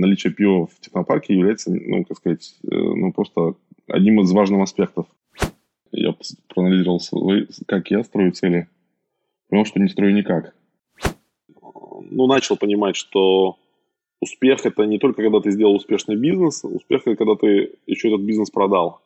[0.00, 3.54] наличие пива в технопарке является, ну, как сказать, э, ну, просто
[3.86, 5.06] одним из важных аспектов.
[5.92, 6.14] Я
[6.48, 8.68] проанализировал, свои, как я строю цели.
[9.48, 10.54] Понял, что не строю никак.
[12.10, 13.58] Ну, начал понимать, что
[14.20, 18.22] успех– это не только когда ты сделал успешный бизнес, успех– это когда ты еще этот
[18.22, 19.00] бизнес продал.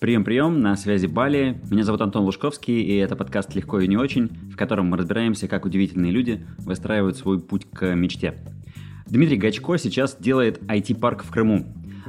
[0.00, 1.60] Прием-прием, на связи Бали.
[1.70, 5.48] Меня зовут Антон Лужковский, и это подкаст «Легко и не очень», в котором мы разбираемся,
[5.48, 8.34] как удивительные люди выстраивают свой путь к мечте.
[9.06, 11.66] Дмитрий Гачко сейчас делает IT-парк в Крыму.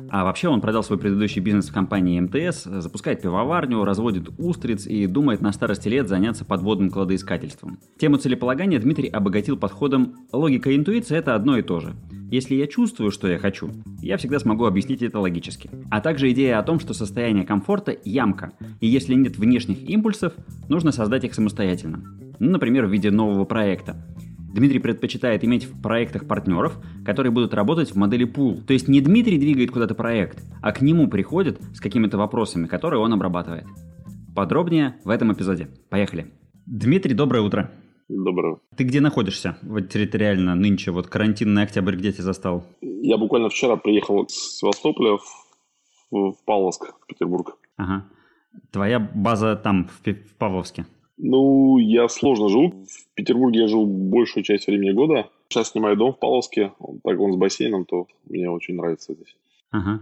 [0.09, 5.07] А вообще он продал свой предыдущий бизнес в компании МТС, запускает пивоварню, разводит устриц и
[5.07, 7.79] думает на старости лет заняться подводным кладоискательством.
[7.97, 11.95] Тему целеполагания Дмитрий обогатил подходом «логика и интуиция– это одно и то же».
[12.31, 13.69] Если я чувствую, что я хочу,
[14.01, 15.69] я всегда смогу объяснить это логически.
[15.91, 20.33] А также идея о том, что состояние комфорта– ямка, и если нет внешних импульсов,
[20.67, 22.03] нужно создать их самостоятельно.
[22.39, 23.95] Ну, например, в виде нового проекта.
[24.55, 28.61] Дмитрий предпочитает иметь в проектах партнеров, которые будут работать в модели пул.
[28.65, 33.01] То есть не Дмитрий двигает куда-то проект, а к нему приходят с какими-то вопросами, которые
[33.01, 33.65] он обрабатывает.
[34.33, 35.67] Подробнее в этом эпизоде.
[35.89, 36.31] Поехали.
[36.65, 37.69] Дмитрий, доброе утро.
[38.07, 38.59] Доброе.
[38.77, 40.91] Ты где находишься вот территориально нынче?
[40.91, 42.65] Вот карантинный октябрь где тебя застал?
[42.79, 47.57] Я буквально вчера приехал с Севастополя в, в Павловск, в Петербург.
[47.75, 48.05] Ага.
[48.71, 50.85] Твоя база там, в, в Павловске?
[51.17, 52.85] Ну, я сложно живу.
[52.87, 55.29] В Петербурге я живу большую часть времени года.
[55.49, 59.35] Сейчас снимаю дом в Павловске, так он с бассейном, то мне очень нравится здесь.
[59.71, 60.01] Ага.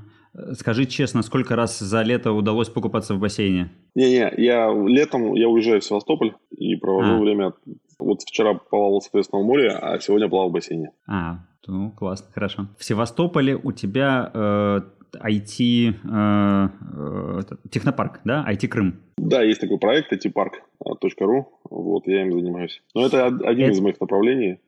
[0.54, 3.72] Скажи честно, сколько раз за лето удалось покупаться в бассейне?
[3.94, 7.20] Не-не, я летом я уезжаю в Севастополь и провожу а.
[7.20, 7.54] время.
[8.00, 10.90] Вот вчера плавал, соответственно, в море, а сегодня плавал в бассейне.
[11.08, 12.68] А, ну классно, хорошо.
[12.80, 14.82] В Севастополе у тебя э,
[15.16, 19.00] IT э, э, технопарк, да, IT Крым.
[19.18, 22.82] Да, есть такой проект itpark.ru, вот я им занимаюсь.
[22.94, 23.72] Но это один это...
[23.72, 24.60] из моих направлений.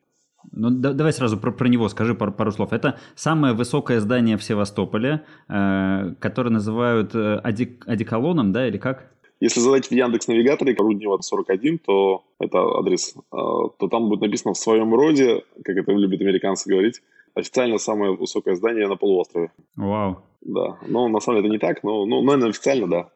[0.51, 2.73] Ну, да, давай сразу про, про него скажи пару, пару слов.
[2.73, 9.11] Это самое высокое здание в Севастополе, э, которое называют э, адик, одеколоном, да, или как?
[9.41, 14.53] Если задать в Яндекс Навигаторе Руднева 41, то это адрес, э, то там будет написано
[14.53, 17.01] в своем роде, как это любят американцы говорить,
[17.35, 19.51] официально самое высокое здание на полуострове.
[19.75, 20.23] Вау.
[20.41, 23.09] Да, но на самом деле это не так, но, ну, наверное, официально, да.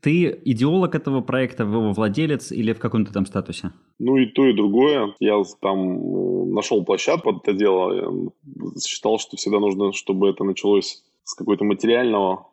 [0.00, 3.72] Ты идеолог этого проекта, его владелец или в каком-то там статусе?
[3.98, 5.14] Ну и то, и другое.
[5.18, 8.30] Я там нашел площадку под это дело.
[8.80, 12.46] Считал, что всегда нужно, чтобы это началось с какой-то материального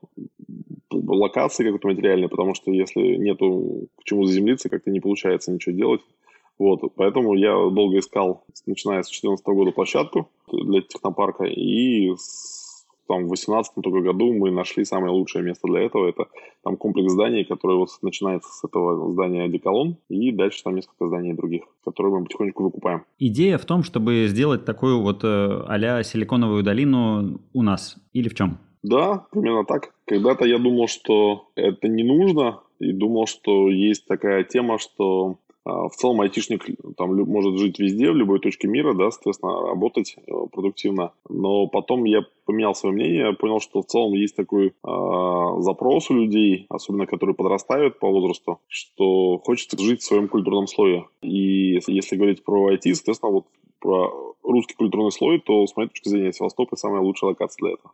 [0.91, 6.01] локации какой-то материальной, потому что если нету к чему заземлиться, как-то не получается ничего делать.
[6.59, 12.09] Вот, поэтому я долго искал, начиная с 2014 года, площадку для технопарка, и
[13.07, 16.07] там, в 2018 только году мы нашли самое лучшее место для этого.
[16.07, 16.27] Это
[16.63, 21.33] там комплекс зданий, который вот начинается с этого здания Деколон, и дальше там несколько зданий
[21.33, 23.03] других, которые мы потихоньку выкупаем.
[23.17, 28.59] Идея в том, чтобы сделать такую вот а силиконовую долину у нас, или в чем?
[28.83, 29.93] Да, именно так.
[30.05, 35.37] Когда-то я думал, что это не нужно, и думал, что есть такая тема, что
[35.89, 36.65] в целом айтишник
[36.97, 41.11] там может жить везде, в любой точке мира, да, соответственно, работать э, продуктивно.
[41.27, 44.71] Но потом я поменял свое мнение, понял, что в целом есть такой э,
[45.59, 51.07] запрос у людей, особенно которые подрастают по возрасту, что хочется жить в своем культурном слое.
[51.21, 53.45] И если говорить про IT, соответственно, вот
[53.79, 57.91] про русский культурный слой, то с моей точки зрения Севастополь самая лучшая локация для этого.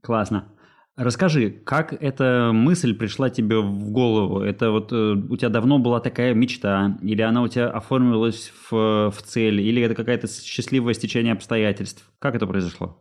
[0.00, 0.48] Классно.
[0.96, 4.40] Расскажи, как эта мысль пришла тебе в голову?
[4.40, 9.10] Это вот э, у тебя давно была такая мечта, или она у тебя оформилась в,
[9.10, 12.08] в цель, или это какая-то счастливое стечение обстоятельств?
[12.20, 12.96] Как это произошло?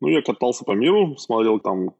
[0.00, 1.90] Ну, я катался по миру, смотрел там,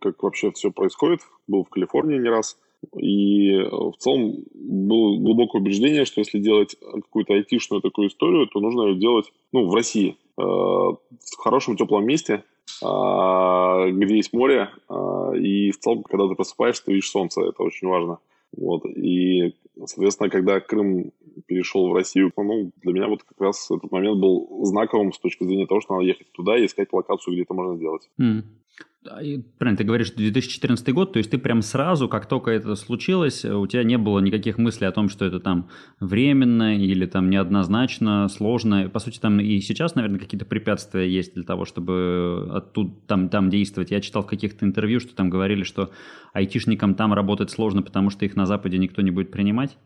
[0.00, 1.20] как вообще все происходит.
[1.48, 2.56] Был в Калифорнии не раз.
[2.96, 8.60] И э, в целом было глубокое убеждение, что если делать какую-то айтишную такую историю, то
[8.60, 12.44] нужно ее делать ну, в России, э, в хорошем теплом месте,
[12.80, 17.88] где есть море, а, и в целом, когда ты просыпаешься, ты видишь солнце, это очень
[17.88, 18.18] важно.
[18.56, 19.54] Вот, и,
[19.84, 21.12] соответственно, когда Крым
[21.46, 25.44] перешел в Россию, ну, для меня вот как раз этот момент был знаковым с точки
[25.44, 28.08] зрения того, что надо ехать туда и искать локацию, где это можно сделать.
[28.20, 28.44] Mm.
[29.06, 33.66] Правильно, ты говоришь, 2014 год, то есть ты прям сразу, как только это случилось, у
[33.66, 35.68] тебя не было никаких мыслей о том, что это там
[36.00, 38.88] временно или там неоднозначно, сложно.
[38.88, 43.50] По сути, там и сейчас, наверное, какие-то препятствия есть для того, чтобы оттуда там, там
[43.50, 43.90] действовать.
[43.90, 45.90] Я читал в каких-то интервью, что там говорили, что
[46.32, 49.76] айтишникам там работать сложно, потому что их на Западе никто не будет принимать.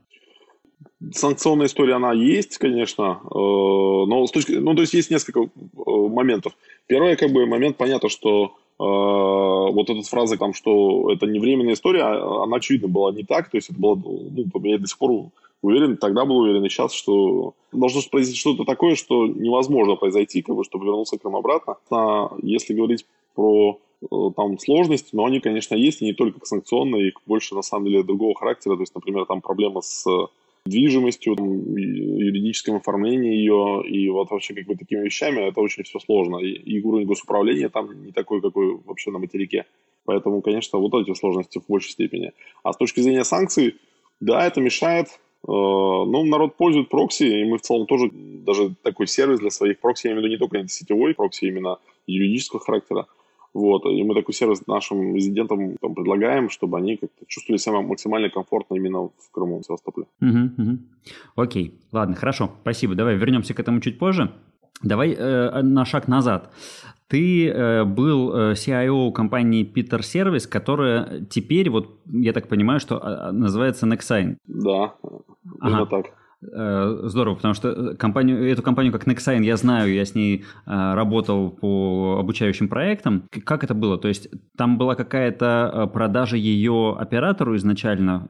[1.13, 5.49] Санкционная история, она есть, конечно, э, но с точки, ну, то есть есть несколько э,
[5.75, 6.55] моментов.
[6.87, 12.03] Первый, как бы, момент, понятно, что вот эта фраза, там, что это не временная история,
[12.03, 13.51] а, она, очевидно, была не так.
[13.51, 15.31] То есть это было, ну, я до сих пор
[15.63, 20.57] уверен, тогда был уверен, и сейчас, что должно произойти что-то такое, что невозможно произойти, как
[20.57, 21.77] бы, чтобы вернуться к нам обратно.
[21.91, 23.05] А если говорить
[23.35, 27.63] про э, там сложности, но они, конечно, есть, и не только санкционные, их больше, на
[27.63, 28.77] самом деле, другого характера.
[28.77, 30.07] То есть, например, там проблема с
[30.67, 35.99] движимостью, там, юридическом оформлении ее и вот вообще как бы такими вещами, это очень все
[35.99, 36.39] сложно.
[36.39, 39.67] И, и уровень госуправления там не такой, какой вообще на материке.
[40.05, 42.33] Поэтому, конечно, вот эти сложности в большей степени.
[42.63, 43.77] А с точки зрения санкций,
[44.21, 45.09] да, это мешает.
[45.09, 49.79] Э, ну, народ пользует прокси, и мы в целом тоже даже такой сервис для своих
[49.81, 53.07] прокси, я имею в виду не только сетевой прокси, именно юридического характера,
[53.53, 58.31] вот, и мы такой сервис нашим резидентам там, предлагаем, чтобы они как-то чувствовали себя максимально
[58.31, 60.07] комфортно именно в Крыму, в Севастополе.
[60.21, 60.79] Угу, угу.
[61.37, 62.95] Окей, ладно, хорошо, спасибо.
[62.95, 64.33] Давай вернемся к этому чуть позже.
[64.83, 66.51] Давай э, на шаг назад.
[67.09, 72.99] Ты э, был э, CIO компании Peter Service, которая теперь, вот я так понимаю, что
[72.99, 74.37] э, называется Nexign.
[74.47, 74.95] Да,
[75.61, 75.87] именно ага.
[75.87, 76.20] так.
[76.43, 80.45] Э, здорово, потому что э, компанию, эту компанию как Nexign я знаю, я с ней
[80.67, 83.29] э, работал по обучающим проектам.
[83.45, 83.99] Как это было?
[83.99, 88.27] То есть там была какая-то продажа ее оператору изначально?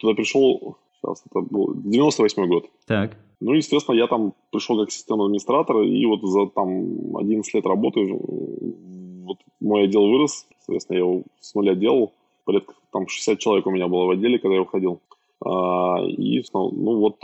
[0.00, 2.66] Туда пришел, сейчас это был 98 год.
[2.86, 3.16] Так.
[3.38, 8.00] Ну, естественно, я там пришел как системный администратор, и вот за там 11 лет работы
[8.10, 12.12] вот мой отдел вырос, соответственно, я его с нуля делал,
[12.44, 15.00] порядка там 60 человек у меня было в отделе, когда я уходил.
[15.44, 17.16] А, и, ну вот,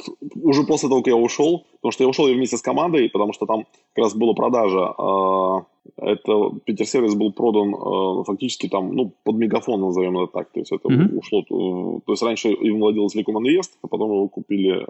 [0.43, 3.47] уже после того, как я ушел, потому что я ушел вместе с командой, потому что
[3.47, 4.93] там как раз была продажа.
[4.99, 5.65] А,
[5.97, 10.51] это Питер сервис был продан а, фактически там, ну, под мегафон, назовем это так.
[10.53, 11.19] То есть это mm-hmm.
[11.19, 11.43] ушло.
[11.43, 14.85] То есть раньше им владел Телеком Инвест, а потом его купили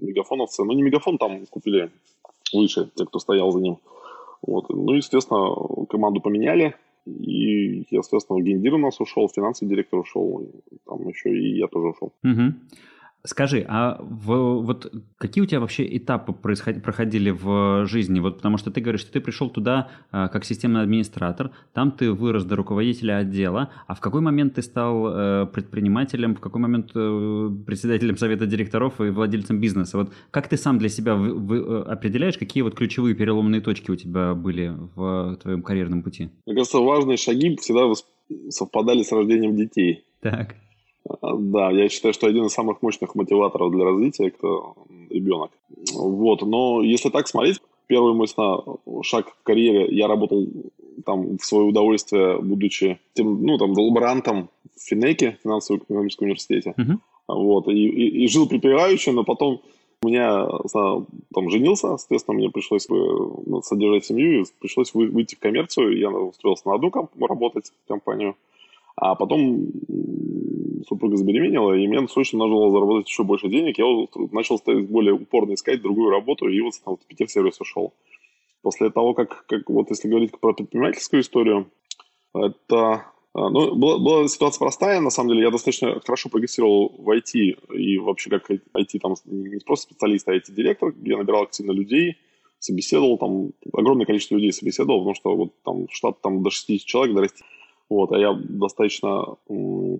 [0.00, 0.64] мегафоновцы.
[0.64, 1.90] Ну, не мегафон, там купили
[2.52, 3.78] выше, те, кто стоял за ним.
[4.46, 4.68] Вот.
[4.70, 5.54] Ну, естественно,
[5.88, 6.74] команду поменяли.
[7.06, 10.50] И, естественно, гендир у нас ушел, финансовый директор ушел,
[10.86, 12.12] там еще и я тоже ушел.
[12.24, 12.54] Угу.
[13.26, 18.20] Скажи, а в, вот какие у тебя вообще этапы происход, проходили в жизни?
[18.20, 22.12] Вот потому что ты говоришь, что ты пришел туда а, как системный администратор, там ты
[22.12, 26.92] вырос до руководителя отдела, а в какой момент ты стал э, предпринимателем, в какой момент
[26.94, 29.98] э, председателем совета директоров и владельцем бизнеса?
[29.98, 33.90] Вот как ты сам для себя вы, вы, э, определяешь, какие вот ключевые переломные точки
[33.90, 36.30] у тебя были в твоем карьерном пути?
[36.46, 37.92] Мне кажется, важные шаги всегда
[38.50, 40.04] совпадали с рождением детей.
[40.20, 40.54] Так.
[41.22, 44.46] Да, я считаю, что один из самых мощных мотиваторов для развития– это
[45.10, 45.50] ребенок.
[45.94, 48.26] Вот, но если так смотреть, первый мой
[49.02, 50.46] шаг в карьере, я работал
[51.04, 56.74] там в свое удовольствие, будучи тем, ну, там, лаборантом в Финеке, финансово-экономическом университете.
[56.76, 56.96] Uh-huh.
[57.28, 59.60] Вот, и, и, и жил припеваючи, но потом
[60.02, 60.46] у меня
[61.34, 66.68] там женился, соответственно, мне пришлось ну, содержать семью, и пришлось выйти в коммерцию, я устроился
[66.68, 68.36] на одну комп- работать в компанию,
[68.96, 69.68] а потом
[70.88, 73.78] супруга забеременела, и мне срочно нужно было заработать еще больше денег.
[73.78, 73.84] Я
[74.32, 77.94] начал более упорно искать другую работу, и вот в Питер сервис ушел.
[78.62, 81.70] После того, как, как вот если говорить про предпринимательскую историю,
[82.34, 83.06] это
[83.38, 87.74] а, ну, была, была ситуация простая, на самом деле, я достаточно хорошо прогрессировал в IT,
[87.74, 92.16] и вообще как IT, там, не просто специалист, а IT-директор, я набирал активно людей,
[92.60, 97.14] собеседовал, там, огромное количество людей собеседовал, потому что вот там штат там до 60 человек
[97.14, 97.44] дорасти.
[97.88, 99.36] Вот, а я достаточно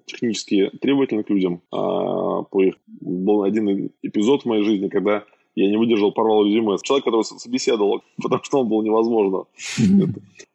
[0.06, 1.60] технически требовательный к людям.
[1.70, 2.74] А, по их...
[3.00, 5.24] Был один эпизод в моей жизни, когда
[5.54, 6.76] я не выдержал, порвал резюме.
[6.82, 9.44] Человек, который собеседовал, потому что он был невозможно.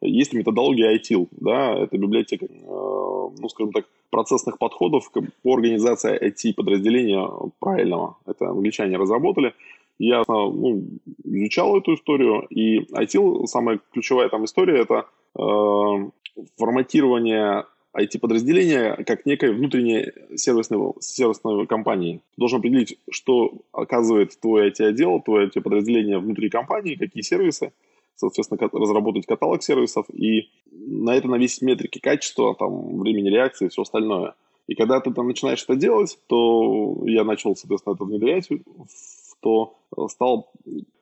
[0.00, 5.10] Есть методология ITIL, да, это библиотека, а, ну, скажем так, процессных подходов
[5.42, 7.28] по организации IT-подразделения
[7.58, 8.16] правильного.
[8.26, 9.54] Это англичане разработали.
[9.98, 10.84] Я ну,
[11.24, 16.10] изучал эту историю, и ITIL, самая ключевая там история, это а,
[16.56, 17.64] форматирование
[17.96, 22.22] IT-подразделения как некой внутренней сервисной, сервисной компании.
[22.34, 27.72] Ты должен определить, что оказывает твой IT-отдел, твое IT-подразделение внутри компании, какие сервисы,
[28.16, 33.82] соответственно, разработать каталог сервисов и на это навесить метрики качества, там, времени реакции и все
[33.82, 34.34] остальное.
[34.68, 38.48] И когда ты там начинаешь это делать, то я начал, соответственно, это внедрять,
[39.42, 39.76] то
[40.08, 40.50] стал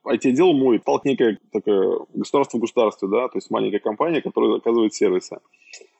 [0.04, 4.94] IT-отдел мой стал некое такое государство в государстве, да, то есть маленькая компания, которая оказывает
[4.94, 5.38] сервисы.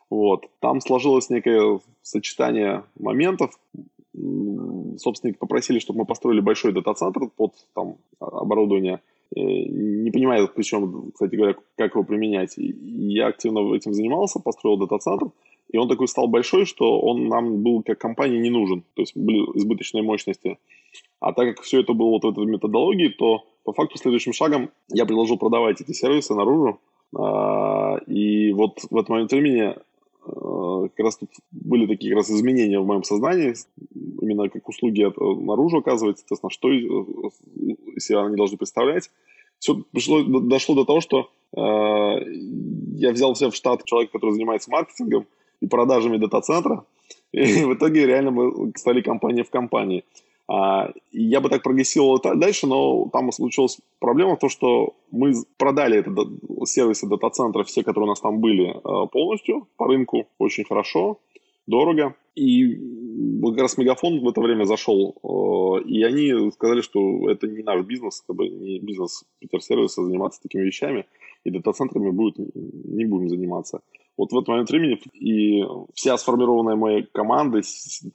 [0.08, 0.48] Вот.
[0.60, 3.58] Там сложилось некое сочетание моментов.
[4.98, 9.00] Собственники попросили, чтобы мы построили большой дата-центр под там, оборудование.
[9.36, 12.54] Не понимаю, причем, кстати говоря, как его применять.
[12.56, 15.26] я активно этим занимался, построил дата-центр.
[15.72, 18.82] И он такой стал большой, что он нам был как компания не нужен.
[18.94, 20.58] То есть были избыточные мощности.
[21.20, 24.70] А так как все это было вот в этой методологии, то по факту следующим шагом
[24.88, 26.80] я предложил продавать эти сервисы наружу.
[27.16, 32.30] А, и вот в этот момент времени э, как раз тут были такие как раз
[32.30, 33.54] изменения в моем сознании,
[33.94, 39.10] именно как услуги это наружу оказывается, соответственно, что из себя они должны представлять.
[39.58, 41.60] Все пришло, дошло до того, что э,
[42.96, 45.26] я взял себя в штат человека, который занимается маркетингом
[45.60, 46.84] и продажами дата-центра,
[47.32, 50.04] и в итоге реально мы стали компанией в компании.
[50.48, 55.98] А, я бы так прогрессировал дальше, но там случилась проблема в том, что мы продали
[55.98, 56.12] это,
[56.66, 61.20] сервисы дата-центра, все, которые у нас там были, а, полностью по рынку, очень хорошо,
[61.68, 62.16] дорого.
[62.34, 62.74] И
[63.42, 67.84] как раз Мегафон в это время зашел, а, и они сказали, что это не наш
[67.84, 71.06] бизнес, как бы не бизнес Питер-сервиса заниматься такими вещами,
[71.44, 73.82] и дата-центрами будет, не будем заниматься.
[74.20, 77.62] Вот в этот момент времени и вся сформированная моей командой,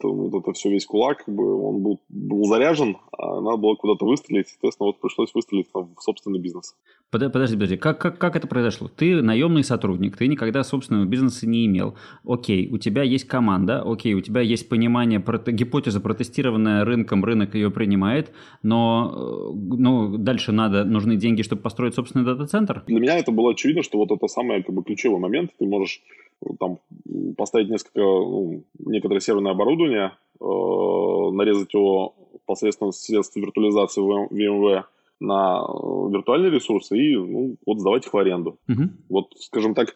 [0.04, 4.06] вот это все, весь кулак, как бы, он был, был заряжен, а надо было куда-то
[4.06, 6.76] выстрелить, соответственно, вот пришлось выстрелить в собственный бизнес.
[7.12, 8.90] Подожди, подожди, как, как, как это произошло?
[8.90, 11.96] Ты наемный сотрудник, ты никогда собственного бизнеса не имел.
[12.26, 17.56] Окей, у тебя есть команда, окей, у тебя есть понимание, прото, гипотеза протестированная рынком, рынок
[17.56, 18.32] ее принимает,
[18.64, 22.84] но ну, дальше надо, нужны деньги, чтобы построить собственный дата-центр?
[22.88, 25.52] Для меня это было очевидно, что вот это самый как бы, ключевой момент.
[25.58, 26.02] Ты можешь
[26.60, 26.80] там
[27.38, 30.46] поставить несколько, ну, некоторое серверное оборудование, э,
[31.32, 34.84] нарезать его посредством средств виртуализации VMware
[35.20, 38.58] на э, виртуальные ресурсы и ну, вот сдавать их в аренду.
[38.70, 38.90] Uh-huh.
[39.10, 39.96] Вот, скажем так,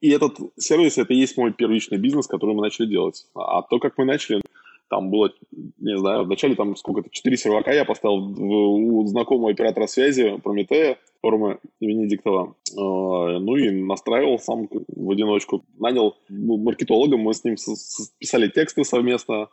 [0.00, 3.26] и этот сервис, это и есть мой первичный бизнес, который мы начали делать.
[3.34, 4.40] А то, как мы начали,
[4.88, 5.32] там было,
[5.78, 11.58] не знаю, вначале там сколько-то, 4 сервака я поставил у знакомого оператора связи Прометея, форума
[11.80, 12.54] Венедиктова.
[12.76, 15.64] А, ну и настраивал сам в одиночку.
[15.78, 17.56] Нанял маркетолога, мы с ним
[18.18, 19.48] писали тексты совместно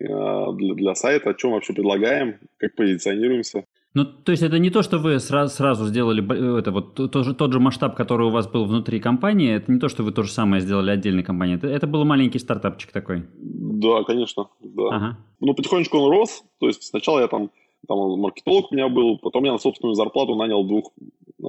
[0.00, 3.64] а, для, для сайта, о чем вообще предлагаем, как позиционируемся.
[3.96, 7.34] Ну, то есть это не то, что вы сразу, сразу сделали это вот тот же,
[7.34, 10.22] тот же масштаб, который у вас был внутри компании, это не то, что вы то
[10.22, 13.22] же самое сделали отдельной компанией, это, это был маленький стартапчик такой.
[13.38, 14.88] Да, конечно, да.
[14.90, 15.18] Ага.
[15.40, 17.50] Ну, потихонечку он рос, то есть сначала я там,
[17.88, 20.92] там маркетолог у меня был, потом я на собственную зарплату нанял двух
[21.38, 21.46] Э,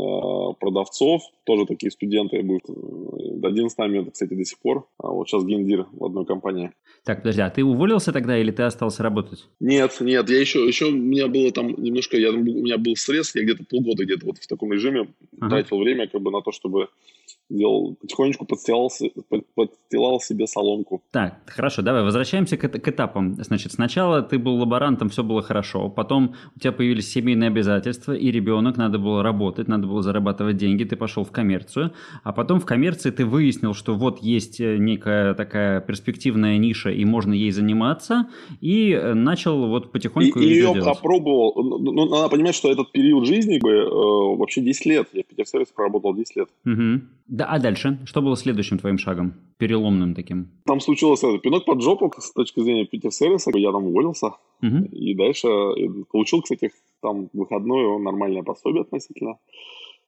[0.68, 2.66] продавцов, тоже такие студенты будут.
[3.44, 4.86] Один с нами, кстати, до сих пор.
[4.98, 6.72] А вот сейчас гендир в одной компании.
[7.06, 9.48] Так, подожди, а ты уволился тогда или ты остался работать?
[9.62, 13.34] Нет, нет, я еще, еще у меня было там немножко, я, у меня был стресс,
[13.36, 15.08] я где-то полгода где-то вот в таком режиме
[15.40, 15.50] ага.
[15.50, 16.90] тратил время как бы на то, чтобы
[17.50, 18.92] делал, потихонечку подстилал,
[19.56, 21.02] подстилал себе соломку.
[21.12, 23.42] Так, хорошо, давай возвращаемся к, к этапам.
[23.42, 28.32] Значит, сначала ты был лаборантом, все было хорошо, потом у тебя появились семейные обязательства, и
[28.32, 32.66] ребенок, надо было работать, надо было зарабатывать деньги, ты пошел в коммерцию, а потом в
[32.66, 38.28] коммерции ты выяснил, что вот есть э, некая такая перспективная ниша, и можно ей заниматься,
[38.60, 40.84] и э, начал вот потихоньку и, и ее делать.
[40.84, 41.54] попробовал.
[41.56, 45.28] Ну, ну, надо понимать, что этот период жизни бы, э, вообще 10 лет, я в
[45.28, 46.50] Питерсервисе проработал 10 лет.
[46.66, 47.02] Угу.
[47.28, 48.00] Да, а дальше?
[48.06, 49.34] Что было следующим твоим шагом?
[49.58, 50.50] Переломным таким?
[50.66, 53.52] Там случилось это, пинок под жопу с точки зрения Питер-сервиса.
[53.56, 54.28] Я там уволился.
[54.62, 54.86] Угу.
[54.92, 55.48] И дальше
[56.12, 56.72] получил, кстати,
[57.02, 59.38] там выходное нормальное пособие относительно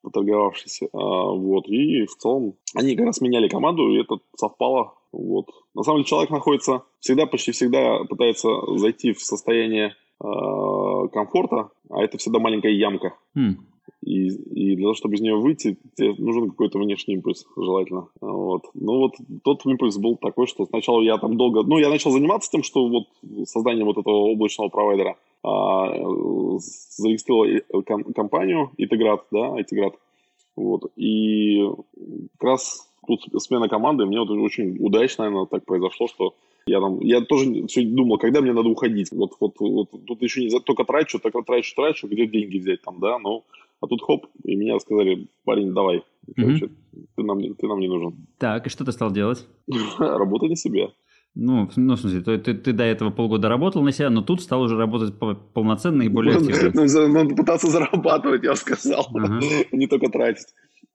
[0.02, 0.82] поторговавшись.
[0.92, 1.68] А, вот.
[1.68, 4.94] И в целом они как раз меняли команду, и это совпало.
[5.12, 5.48] Вот.
[5.74, 12.04] На самом деле человек находится всегда, почти всегда пытается зайти в состояние э, комфорта, а
[12.04, 13.16] это всегда маленькая ямка.
[13.36, 13.56] Mm.
[14.04, 18.08] И, и для того, чтобы из нее выйти, тебе нужен какой-то внешний импульс, желательно.
[18.22, 18.64] Вот.
[18.74, 21.64] Ну вот тот импульс был такой, что сначала я там долго...
[21.64, 23.04] Ну, я начал заниматься тем, что вот
[23.48, 25.88] созданием вот этого облачного провайдера а,
[26.60, 29.94] зарегистрировал ком- компанию Интеграт, да, Интеграт.
[30.56, 30.92] Вот.
[30.96, 31.66] И
[32.38, 36.36] как раз тут смена команды, мне вот очень удачно, наверное, так произошло, что
[36.68, 39.12] я там, я тоже все думал, когда мне надо уходить.
[39.12, 43.00] Вот, вот, вот тут еще не только трачу, только трачу, трачу, где деньги взять там,
[43.00, 43.44] да, ну,
[43.82, 46.04] а тут хоп, и меня сказали, парень, давай,
[46.36, 47.06] короче, mm-hmm.
[47.16, 48.28] ты, нам, ты нам не нужен.
[48.38, 49.48] Так, и что ты стал делать?
[50.00, 50.90] Работай на себя.
[51.36, 54.42] Ну, ну, в смысле, ты, ты, ты до этого полгода работал на себя, но тут
[54.42, 55.14] стал уже работать
[55.54, 57.08] полноценно и более активно.
[57.08, 59.08] Надо пытаться зарабатывать, я сказал,
[59.72, 60.48] не только тратить.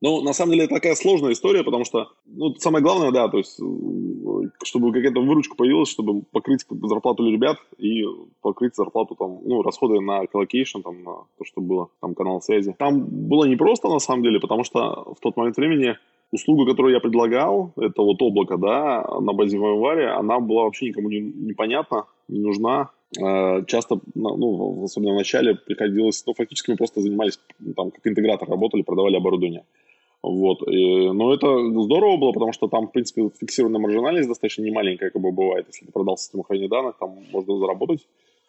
[0.04, 3.38] Ну, на самом деле, это такая сложная история, потому что, ну, самое главное, да, то
[3.38, 3.58] есть,
[4.62, 8.04] чтобы какая-то выручка появилась, чтобы покрыть зарплату ребят и
[8.42, 12.74] покрыть зарплату, там, ну, расходы на colocation, там, на то, что было, там, канал связи.
[12.78, 15.96] Там было непросто, на самом деле, потому что в тот момент времени
[16.32, 21.08] услуга, которую я предлагал, это вот облако, да, на базе VMware, она была вообще никому
[21.08, 22.90] не, непонятна, не нужна.
[23.18, 27.40] Э, часто, ну, особенно в начале, приходилось, ну, фактически мы просто занимались,
[27.74, 29.64] там, как интегратор работали, продавали оборудование.
[30.24, 30.66] Вот.
[30.66, 31.46] И, но это
[31.82, 35.66] здорово было, потому что там, в принципе, фиксированная маржинальность достаточно немаленькая, как бы бывает.
[35.68, 38.06] Если ты продал систему хранения данных, там можно заработать.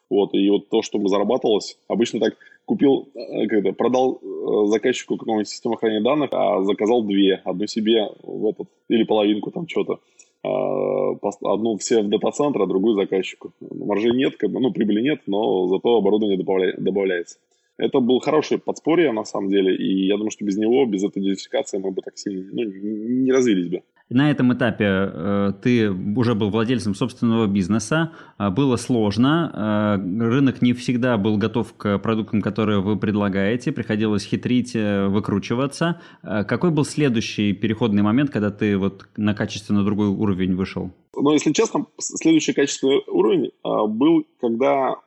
[0.09, 0.33] Вот.
[0.33, 5.75] И вот то, что зарабатывалось, обычно так купил, э, когда продал э, заказчику какую-нибудь систему
[5.75, 7.41] хранения данных, а заказал две.
[7.43, 9.99] Одну себе в этот, или половинку там что-то.
[10.43, 13.51] одну все в дата-центр, а другую заказчику.
[13.59, 16.37] Маржи нет, как бы, ну, прибыли нет, но зато оборудование
[16.77, 17.37] добавляется.
[17.77, 21.21] Это был хорошее подспорье, на самом деле, и я думаю, что без него, без этой
[21.21, 23.81] диверсификации мы бы так сильно ну, не развились бы.
[24.07, 30.61] На этом этапе э, ты уже был владельцем собственного бизнеса, э, было сложно, э, рынок
[30.61, 35.99] не всегда был готов к продуктам, которые вы предлагаете, приходилось хитрить, э, выкручиваться.
[36.21, 40.91] Э, какой был следующий переходный момент, когда ты вот на качественно другой уровень вышел?
[41.15, 44.97] Ну, если честно, следующий качественный уровень был, когда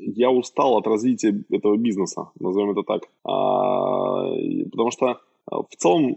[0.00, 3.02] я устал от развития этого бизнеса, назовем это так.
[3.24, 4.34] А,
[4.70, 6.16] потому что а, в целом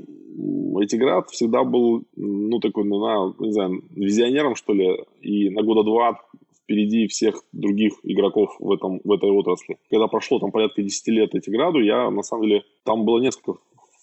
[0.82, 6.20] Этиград всегда был, ну, такой, ну, не знаю, визионером, что ли, и на года два
[6.64, 9.78] впереди всех других игроков в, этом, в этой отрасли.
[9.90, 13.60] Когда прошло там порядка 10 лет Этиграду, я, на самом деле, там было несколько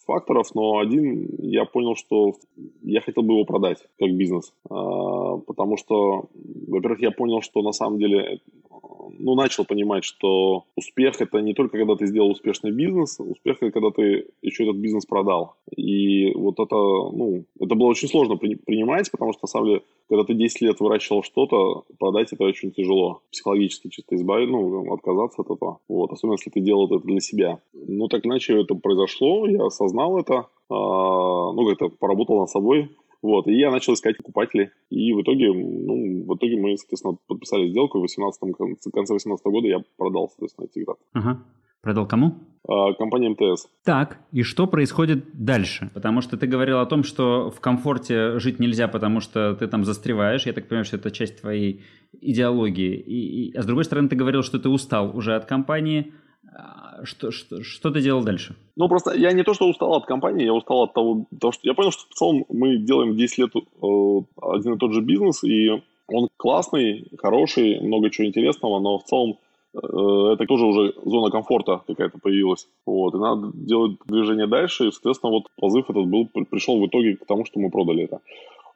[0.06, 2.34] факторов, но один я понял, что
[2.82, 4.52] я хотел бы его продать как бизнес.
[4.68, 6.26] А, потому что,
[6.68, 8.40] во-первых, я понял, что на самом деле
[9.18, 13.70] ну, начал понимать, что успех это не только когда ты сделал успешный бизнес, успех это
[13.70, 15.54] когда ты еще этот бизнес продал.
[15.76, 19.82] И вот это, ну, это было очень сложно при, принимать, потому что, на самом деле,
[20.08, 23.22] когда ты 10 лет выращивал что-то, продать это очень тяжело.
[23.30, 25.78] Психологически чисто избавить, ну, отказаться от этого.
[25.88, 27.60] Вот, особенно если ты делал это для себя.
[27.72, 32.90] Ну, так иначе это произошло, я осознал это, а, ну, как-то поработал над собой,
[33.22, 34.70] вот, и я начал искать покупателей.
[34.88, 37.98] И в итоге, ну, в итоге мы, соответственно, подписали сделку.
[37.98, 40.98] В 18 конце 2018 года я продал, соответственно, Тиграт.
[41.12, 41.44] Ага.
[41.82, 42.34] Продал кому?
[42.68, 43.66] А, компания МТС.
[43.84, 45.90] Так, и что происходит дальше?
[45.94, 49.84] Потому что ты говорил о том, что в комфорте жить нельзя, потому что ты там
[49.84, 50.44] застреваешь.
[50.44, 52.96] Я так понимаю, что это часть твоей идеологии.
[52.96, 56.12] И, и, а с другой стороны, ты говорил, что ты устал уже от компании.
[56.52, 58.56] А, что, что, что ты делал дальше?
[58.76, 61.60] Ну, просто я не то, что устал от компании, я устал от того, того что
[61.64, 63.60] я понял, что в целом мы делаем 10 лет э,
[64.42, 65.70] один и тот же бизнес, и
[66.08, 69.38] он классный, хороший, много чего интересного, но в целом
[69.74, 69.78] э,
[70.32, 72.66] это тоже уже зона комфорта какая-то появилась.
[72.84, 77.16] Вот, и надо делать движение дальше, и, соответственно, вот позыв этот был, пришел в итоге
[77.16, 78.20] к тому, что мы продали это.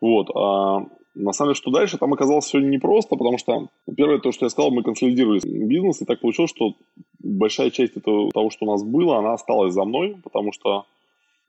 [0.00, 4.32] Вот, а на самом деле, что дальше, там оказалось все непросто, потому что, первое, то,
[4.32, 6.74] что я сказал, мы консолидировали бизнес, и так получилось, что
[7.20, 10.86] большая часть этого, того, что у нас было, она осталась за мной, потому что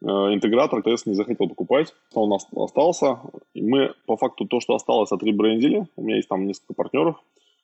[0.01, 3.19] э, интегратор ТС не захотел покупать, он у нас остался.
[3.53, 5.87] И мы, по факту, то, что осталось, отребрендили.
[5.95, 7.15] У меня есть там несколько партнеров,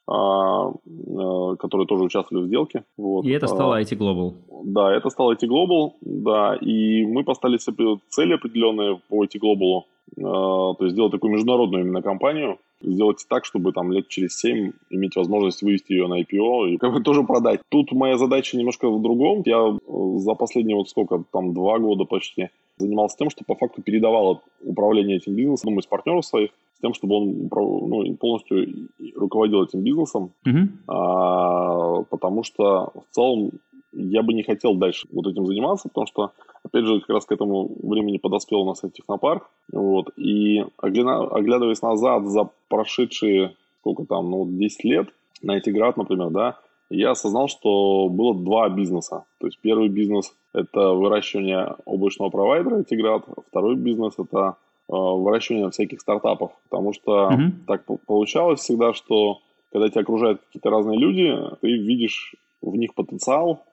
[0.08, 2.84] а, э, которые тоже участвовали в сделке.
[2.98, 3.26] Вот.
[3.26, 4.34] И это стало IT Global.
[4.64, 9.82] Да, это стало IT Global, да, и мы поставили себе цели определенные по IT Global,
[9.82, 14.72] а, то есть сделать такую международную именно компанию, сделать так, чтобы там лет через 7
[14.90, 17.62] иметь возможность вывести ее на IPO и как бы тоже продать.
[17.70, 19.44] Тут моя задача немножко в другом.
[19.46, 23.82] Я э, за последние вот сколько, там два года почти занимался тем, что по факту
[23.82, 29.64] передавал управление этим бизнесом одному из партнеров своих, с тем, чтобы он ну, полностью руководил
[29.64, 30.68] этим бизнесом, uh-huh.
[30.88, 33.52] а, потому что в целом
[33.94, 36.32] я бы не хотел дальше вот этим заниматься, потому что,
[36.64, 41.82] опять же, как раз к этому времени подоспел у нас этот технопарк, вот, и оглядываясь
[41.82, 45.10] назад за прошедшие, сколько там, ну, 10 лет
[45.42, 46.58] на эти град, например, да,
[46.92, 49.24] я осознал, что было два бизнеса.
[49.40, 54.58] То есть первый бизнес– это выращивание облачного провайдера Тиград, второй бизнес– это
[54.90, 56.52] э, выращивание всяких стартапов.
[56.70, 57.52] Потому что mm-hmm.
[57.66, 59.40] так получалось всегда, что
[59.72, 63.64] когда тебя окружают какие-то разные люди, ты видишь в них потенциал,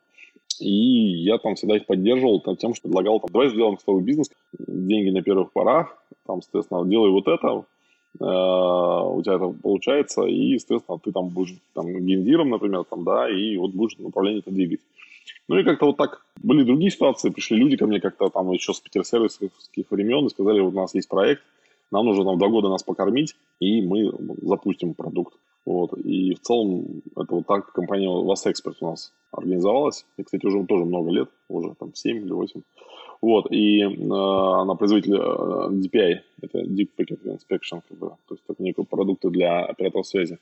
[0.61, 4.03] и я там всегда их поддерживал там, тем, что предлагал, там, давай сделаем с тобой
[4.03, 10.25] бизнес, деньги на первых порах, там, соответственно, делай вот это, э, у тебя это получается,
[10.25, 14.51] и, соответственно, ты там будешь там, гендиром, например, там, да, и вот будешь направление это
[14.51, 14.81] двигать.
[15.49, 18.73] Ну и как-то вот так были другие ситуации, пришли люди ко мне как-то там еще
[18.75, 21.43] с питерсервисских времен и сказали, вот у нас есть проект,
[21.91, 25.35] нам нужно там два года нас покормить, и мы запустим продукт.
[25.67, 25.93] Вот.
[25.99, 30.07] И в целом это вот так компания вас эксперт у нас организовалась.
[30.17, 32.63] И, кстати, уже тоже много лет, уже там 7 или 8.
[33.21, 38.45] Вот, и э, она производитель э, DPI, это Deep Packet Inspection, как бы, то есть
[38.49, 40.39] это некие продукты для операторов связи.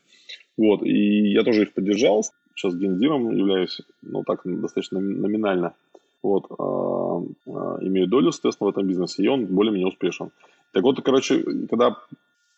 [0.59, 2.23] Вот, и я тоже их поддержал,
[2.55, 5.75] сейчас гендиром являюсь, ну так, достаточно номинально.
[6.23, 7.51] Вот, э, э,
[7.87, 10.31] имею долю, соответственно, в этом бизнесе, и он более-менее успешен.
[10.73, 11.97] Так вот, короче, когда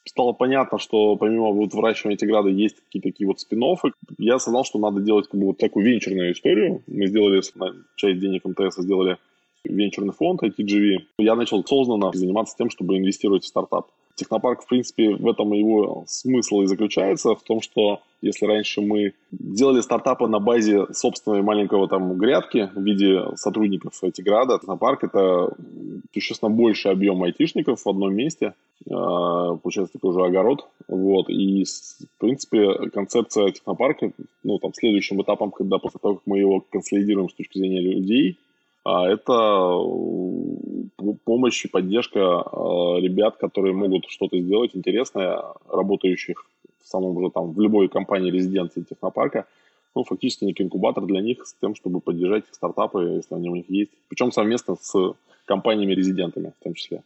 [0.09, 3.63] стало понятно, что помимо вот выращивания Тиграда есть какие-то такие вот спин
[4.19, 6.83] я осознал, что надо делать как бы вот такую венчурную историю.
[6.87, 7.41] Мы сделали,
[7.97, 9.19] часть денег МТС сделали
[9.65, 10.99] венчурный фонд ITGV.
[11.19, 13.89] Я начал осознанно заниматься тем, чтобы инвестировать в стартап.
[14.19, 19.13] Технопарк, в принципе, в этом его смысл и заключается, в том, что если раньше мы
[19.31, 25.55] делали стартапы на базе собственной маленького там грядки в виде сотрудников Тиграда, Технопарк— это
[26.13, 28.55] существенно больше объем айтишников в одном месте.
[28.85, 34.11] получается такой же огород, вот, и, в принципе, концепция технопарка,
[34.43, 38.39] ну, там, следующим этапом, когда после того, как мы его консолидируем с точки зрения людей,
[38.89, 39.79] это
[41.25, 42.19] помощь и поддержка
[43.01, 46.45] ребят, которые могут что-то сделать интересное, работающих
[46.83, 49.47] в самом же там, в любой компании резиденции технопарка,
[49.95, 53.57] ну, фактически некий инкубатор для них с тем, чтобы поддержать их стартапы, если они у
[53.57, 53.91] них есть.
[54.09, 57.03] Причем совместно с компаниями-резидентами в том числе.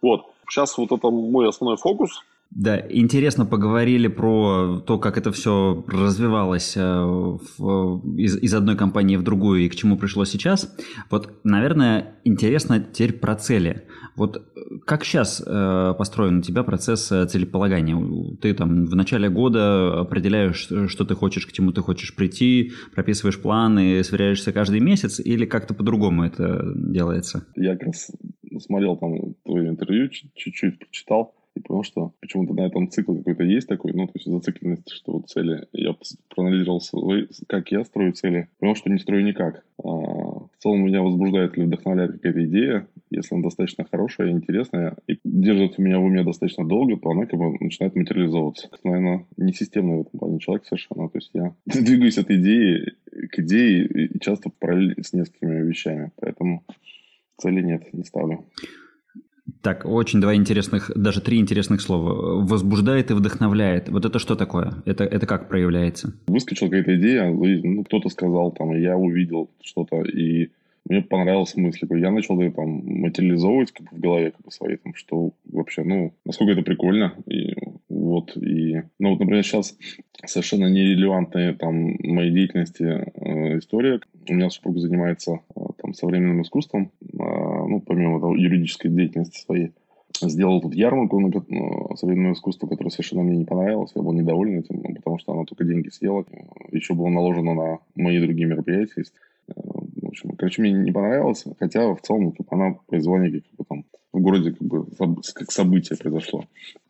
[0.00, 0.24] Вот.
[0.48, 2.22] Сейчас вот это мой основной фокус.
[2.54, 9.16] Да, интересно поговорили про то, как это все развивалось э, в, из, из одной компании
[9.16, 10.74] в другую и к чему пришло сейчас.
[11.10, 13.84] Вот, наверное, интересно теперь про цели.
[14.16, 17.96] Вот э, как сейчас э, построен у тебя процесс целеполагания?
[18.42, 23.40] Ты там в начале года определяешь, что ты хочешь, к чему ты хочешь прийти, прописываешь
[23.40, 27.46] планы, сверяешься каждый месяц или как-то по-другому это делается?
[27.56, 28.10] Я как раз
[28.60, 33.68] смотрел там твое интервью, чуть-чуть прочитал и понял, что почему-то на этом цикл какой-то есть
[33.68, 35.66] такой, ну, то есть зацикленность, что вот цели.
[35.72, 35.94] Я
[36.34, 39.64] проанализировал, свои, как я строю цели, понял, что не строю никак.
[39.82, 45.18] А, в целом меня возбуждает или вдохновляет какая-то идея, если она достаточно хорошая, интересная и
[45.24, 48.68] держит меня в уме достаточно долго, то она как бы начинает материализовываться.
[48.84, 51.08] Наверное, не системный в этом плане человек совершенно.
[51.08, 52.94] То есть я двигаюсь от идеи
[53.30, 56.12] к идее и часто параллельно с несколькими вещами.
[56.16, 56.64] Поэтому
[57.38, 58.46] цели нет, не ставлю.
[59.62, 62.44] Так, очень два интересных, даже три интересных слова.
[62.44, 63.88] Возбуждает и вдохновляет.
[63.88, 64.74] Вот это что такое?
[64.86, 66.14] Это, это как проявляется?
[66.26, 70.50] Выскочила какая-то идея, ну, кто-то сказал, там, я увидел что-то, и
[70.88, 71.86] мне понравилась мысль.
[71.90, 75.84] Я начал ее там материализовывать как бы, в голове как бы, своей, там, что вообще,
[75.84, 77.14] ну, насколько это прикольно.
[77.26, 77.54] И
[77.88, 79.76] вот, и, ну, вот, например, сейчас
[80.26, 84.00] совершенно нерелевантная там моей деятельности э, история.
[84.28, 87.16] У меня супруг занимается э, там современным искусством, э,
[87.72, 89.72] ну, помимо того, юридической деятельности своей
[90.20, 93.92] сделал тут ярмарку на ну, современное искусство, которое совершенно мне не понравилось.
[93.94, 96.24] Я был недоволен этим, ну, потому что она только деньги съела.
[96.70, 99.04] Еще было наложено на мои другие мероприятия.
[99.48, 103.56] Э, в общем, короче, мне не понравилось, хотя в целом как, она произвела некий как
[103.56, 104.86] бы, там, в городе как бы
[105.34, 106.44] как событие произошло.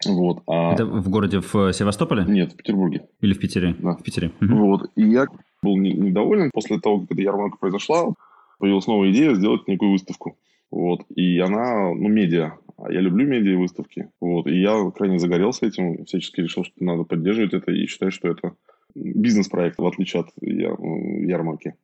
[0.05, 0.43] Вот.
[0.47, 0.75] А...
[0.75, 2.25] Это в городе в Севастополе?
[2.27, 3.07] Нет, в Петербурге.
[3.21, 3.77] Или в Питере?
[3.79, 3.93] Да.
[3.95, 4.33] В Питере.
[4.41, 4.91] Вот.
[4.97, 5.27] И я
[5.63, 8.13] был недоволен после того, как эта ярмарка произошла.
[8.59, 10.37] Появилась новая идея сделать некую выставку.
[10.73, 11.03] Вот.
[11.15, 12.55] И она, ну, медиа.
[12.89, 14.09] Я люблю медиа и выставки.
[14.21, 14.47] Вот.
[14.47, 18.55] И я крайне загорелся этим, всячески решил, что надо поддерживать это и считаю, что это
[18.95, 21.75] бизнес-проект, в отличие от ярмарки.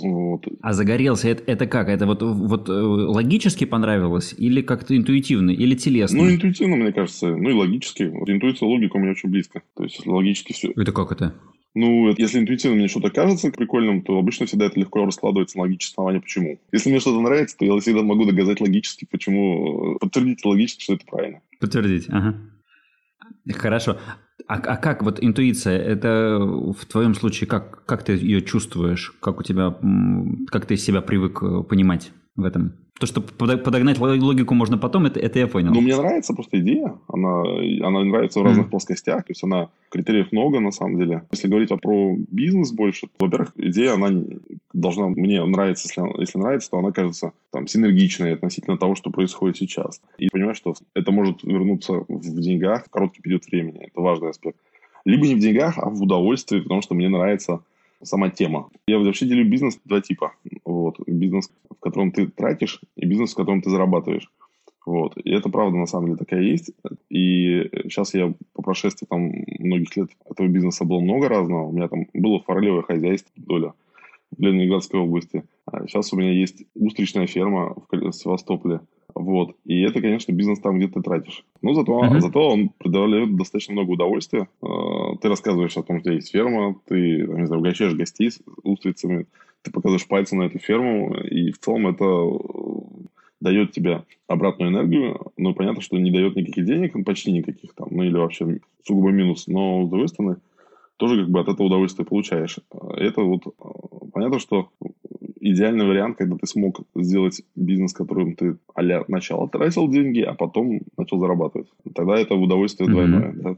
[0.00, 0.46] Вот.
[0.60, 1.88] А загорелся, это, это как?
[1.88, 6.18] Это вот, вот э, логически понравилось или как-то интуитивно, или телесно?
[6.18, 7.28] Ну, интуитивно, мне кажется.
[7.28, 8.04] Ну, и логически.
[8.04, 9.62] Вот интуиция, логика у меня очень близко.
[9.76, 10.72] То есть, логически все.
[10.74, 11.34] Это как это?
[11.74, 15.94] Ну, если интуитивно мне что-то кажется прикольным, то обычно всегда это легко раскладывается на логическое
[15.94, 16.58] основание, почему.
[16.70, 21.04] Если мне что-то нравится, то я всегда могу доказать логически, почему, подтвердить логически, что это
[21.04, 21.40] правильно.
[21.58, 22.36] Подтвердить, ага.
[23.52, 23.98] Хорошо.
[24.46, 29.12] А, а как вот интуиция, это в твоем случае, как, как ты ее чувствуешь?
[29.20, 29.76] Как у тебя,
[30.48, 32.74] как ты себя привык э, понимать в этом?
[33.00, 35.72] То, что подогнать логику можно потом, это, это я понял.
[35.74, 36.96] Ну, мне нравится просто идея.
[37.08, 37.42] Она,
[37.88, 38.70] она нравится в разных mm.
[38.70, 39.24] плоскостях.
[39.24, 41.24] То есть она критериев много на самом деле.
[41.32, 44.22] Если говорить про бизнес больше, то, во-первых, идея, она
[44.72, 45.88] должна мне нравиться.
[45.88, 50.00] Если, если нравится, то она кажется там синергичной относительно того, что происходит сейчас.
[50.18, 53.88] И понимаешь, что это может вернуться в деньгах в короткий период времени.
[53.90, 54.58] Это важный аспект.
[55.04, 57.60] Либо не в деньгах, а в удовольствии, потому что мне нравится
[58.04, 58.70] сама тема.
[58.86, 60.32] Я вообще делю бизнес два типа.
[60.64, 60.96] Вот.
[61.06, 64.30] Бизнес, в котором ты тратишь, и бизнес, в котором ты зарабатываешь.
[64.86, 65.16] Вот.
[65.16, 66.72] И это правда, на самом деле, такая есть.
[67.08, 71.68] И сейчас я по прошествии там многих лет этого бизнеса было много разного.
[71.68, 73.72] У меня там было форелевое хозяйство, доля
[74.36, 75.44] в Ленинградской области.
[75.64, 78.80] А сейчас у меня есть устричная ферма в Севастополе.
[79.14, 79.56] Вот.
[79.64, 81.44] И это, конечно, бизнес там, где ты тратишь.
[81.62, 82.20] Но зато, uh-huh.
[82.20, 84.48] зато он предоставляет достаточно много удовольствия.
[84.60, 89.26] А, ты рассказываешь о том, что есть ферма, ты, не знаю, угощаешь гостей с устрицами,
[89.62, 93.04] ты показываешь пальцы на эту ферму, и в целом это э,
[93.40, 98.02] дает тебе обратную энергию, но понятно, что не дает никаких денег, почти никаких там, ну
[98.02, 100.36] или вообще сугубо минус, но с другой стороны,
[100.96, 102.58] тоже как бы от этого удовольствие получаешь.
[102.96, 103.50] Это вот э,
[104.12, 104.68] понятно, что
[105.44, 110.80] идеальный вариант, когда ты смог сделать бизнес, которым ты а начало тратил деньги, а потом
[110.96, 111.68] начал зарабатывать.
[111.94, 113.32] Тогда это удовольствие двойное.
[113.32, 113.42] Mm-hmm.
[113.42, 113.54] Да?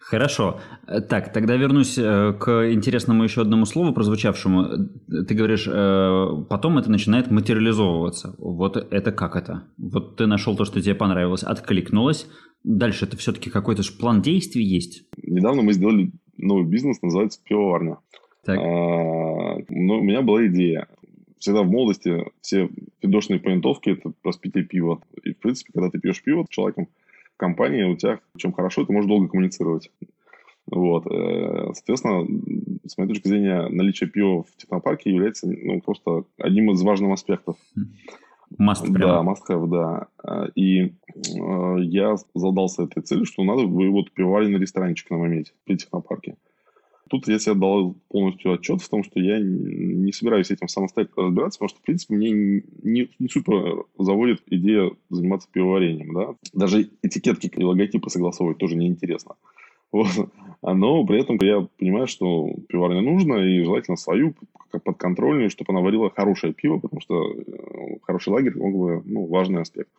[0.00, 0.60] Хорошо.
[1.08, 4.88] Так, тогда вернусь э, к интересному еще одному слову, прозвучавшему.
[5.26, 8.34] Ты говоришь, э, потом это начинает материализовываться.
[8.38, 9.62] Вот это как это?
[9.78, 12.26] Вот ты нашел то, что тебе понравилось, откликнулось.
[12.64, 15.04] Дальше это все-таки какой-то же план действий есть?
[15.22, 17.98] Недавно мы сделали новый бизнес, называется пивоварня.
[18.44, 18.58] Так.
[18.58, 20.88] А, ну, у меня была идея
[21.42, 25.00] всегда в молодости все фидошные понятовки– это распитие пива.
[25.24, 26.88] И, в принципе, когда ты пьешь пиво с человеком,
[27.36, 29.90] компании у тебя, чем хорошо, ты можешь долго коммуницировать.
[30.66, 31.04] Вот.
[31.06, 32.26] Э, соответственно,
[32.86, 37.56] с моей точки зрения, наличие пива в технопарке является ну, просто одним из важных аспектов.
[38.60, 39.24] Must прямо.
[39.24, 40.48] Да, must have, да.
[40.54, 46.36] И э, я задался этой целью, что надо вот пивоваренный ресторанчик нам иметь при технопарке.
[47.12, 51.58] Тут я себе дал полностью отчет в том, что я не собираюсь этим самостоятельно разбираться,
[51.58, 56.14] потому что, в принципе, мне не, не супер заводит идея заниматься пивоварением.
[56.14, 56.34] Да?
[56.54, 59.34] Даже этикетки и логотипы согласовывать тоже неинтересно.
[59.92, 60.30] Вот.
[60.62, 64.34] Но при этом я понимаю, что пивоварня нужно, и желательно свою,
[64.70, 69.90] подконтрольную, чтобы она варила хорошее пиво, потому что э, хороший лагерь, он ну, важный аспект.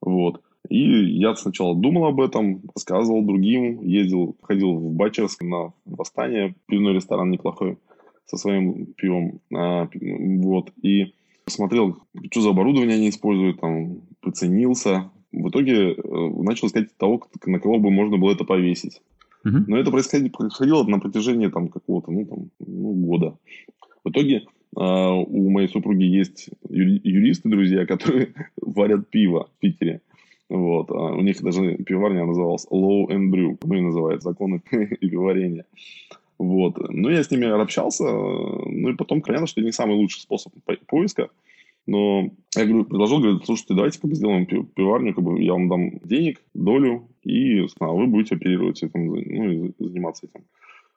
[0.00, 0.42] Вот.
[0.68, 6.94] И я сначала думал об этом, рассказывал другим, ездил, ходил в Бачерск на восстание, пивной
[6.94, 7.78] ресторан неплохой,
[8.26, 9.40] со своим пивом.
[9.54, 10.72] А, вот.
[10.82, 11.96] И посмотрел,
[12.30, 15.10] что за оборудование они используют, там, приценился.
[15.32, 15.96] В итоге э,
[16.42, 19.00] начал искать того, на кого бы можно было это повесить.
[19.44, 23.38] Но это происходило, происходило на протяжении там какого-то, ну, там, ну, года.
[24.04, 24.42] В итоге э,
[24.76, 30.02] у моей супруги есть юристы, друзья, которые варят пиво в Питере.
[30.48, 30.90] Вот.
[30.90, 34.60] А у них даже пивоварня называлась Low and Brew, ну и называется законы
[35.00, 35.66] пивоварения.
[36.38, 36.78] Вот.
[36.90, 40.52] Ну, я с ними общался, ну и потом понятно, что это не самый лучший способ
[40.86, 41.30] поиска.
[41.86, 45.68] Но я говорю, предложил, говорю, слушайте, давайте как бы сделаем пивоварню, как бы я вам
[45.68, 50.44] дам денег, долю, и а вы будете оперировать этим, ну, и заниматься этим.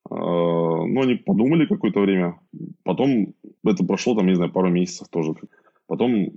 [0.10, 2.40] А, ну, они подумали какое-то время.
[2.84, 3.34] Потом
[3.64, 5.34] это прошло, там, не знаю, пару месяцев тоже.
[5.88, 6.32] Потом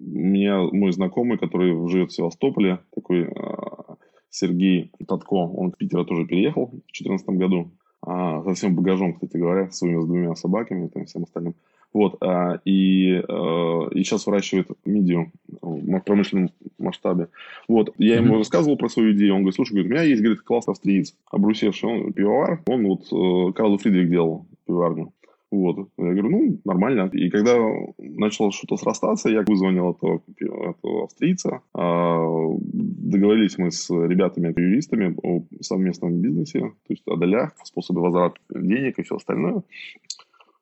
[0.00, 3.96] меня мой знакомый, который живет в Севастополе, такой а,
[4.30, 7.70] Сергей Татко, он в Питера тоже переехал в 2014 году.
[8.02, 11.54] А, со всем багажом, кстати говоря, своими с двумя собаками и всем остальным.
[11.92, 17.28] Вот, а, и, и сейчас выращивает мидию в промышленном масштабе.
[17.68, 18.38] Вот, я ему mm-hmm.
[18.38, 21.88] рассказывал про свою идею, он говорит, слушай, говорит, у меня есть, говорит, классный австриец, обрусевший,
[21.88, 25.12] он пивовар, он вот э, Карл Фридрих делал пивоварню.
[25.50, 25.88] Вот.
[25.98, 27.10] Я говорю, ну, нормально.
[27.12, 27.56] И когда
[27.98, 31.62] начало что-то срастаться, я вызвонил этого, этого австрийца.
[31.74, 32.20] А,
[32.62, 38.98] договорились мы с ребятами, юристами о совместном бизнесе, то есть о долях, способе возврата денег
[38.98, 39.62] и все остальное.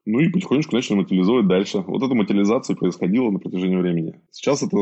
[0.06, 1.84] Ну и потихонечку начали материализовать дальше.
[1.86, 4.18] Вот эта материализация происходила на протяжении времени.
[4.30, 4.78] Сейчас это,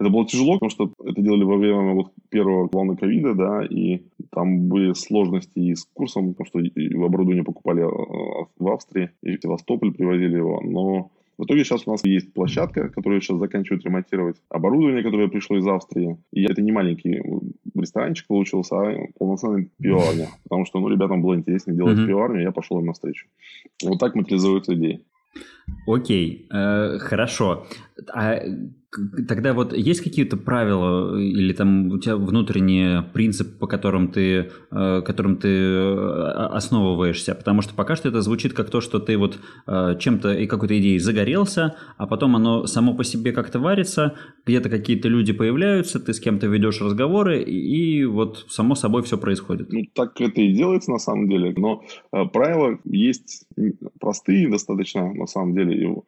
[0.00, 4.02] это было тяжело, потому что это делали во время вот первого волны ковида, да, и
[4.30, 9.42] там были сложности и с курсом, потому что оборудование покупали а, в Австрии, и в
[9.42, 14.36] Севастополь привозили его, но в итоге сейчас у нас есть площадка, которую сейчас заканчивают ремонтировать,
[14.48, 16.16] оборудование, которое пришло из Австрии.
[16.32, 17.22] И это не маленький
[17.74, 20.28] ресторанчик получился, а полноценный пивоварня.
[20.44, 22.06] Потому что, ну, ребятам было интереснее делать mm-hmm.
[22.06, 23.26] пивоварню, я пошел им навстречу.
[23.82, 25.00] Вот так материализуются идеи.
[25.86, 27.66] Окей, э, хорошо.
[28.12, 28.40] А
[29.28, 35.02] Тогда вот есть какие-то правила или там у тебя внутренние принципы, по которым ты, э,
[35.04, 37.34] которым ты э, основываешься?
[37.34, 40.78] Потому что пока что это звучит как то, что ты вот э, чем-то и какой-то
[40.78, 44.14] идеей загорелся, а потом оно само по себе как-то варится,
[44.46, 49.72] где-то какие-то люди появляются, ты с кем-то ведешь разговоры, и вот само собой все происходит.
[49.72, 51.82] Ну, так это и делается на самом деле, но
[52.32, 53.46] правила есть
[54.00, 55.80] простые достаточно на самом деле.
[55.80, 56.04] его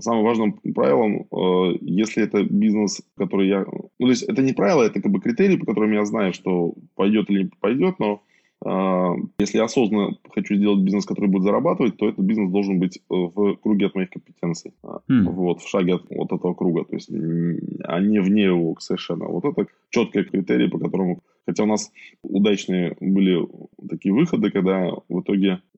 [0.00, 3.64] самым важным правилом, э, если это бизнес, который я...
[3.98, 6.74] Ну, то есть это не правило, это как бы критерии, по которым я знаю, что
[6.94, 8.22] пойдет или не пойдет, но
[8.64, 13.00] э, если я осознанно хочу сделать бизнес, который будет зарабатывать, то этот бизнес должен быть
[13.08, 14.72] в круге от моих компетенций.
[14.82, 15.30] Mm.
[15.30, 16.84] Вот, в шаге от вот этого круга.
[16.84, 17.10] То есть,
[17.84, 19.26] а не вне его совершенно.
[19.26, 21.90] Вот это четкие критерии, по которому Хотя у нас
[22.22, 23.48] удачные были
[23.88, 25.62] такие выходы, когда в итоге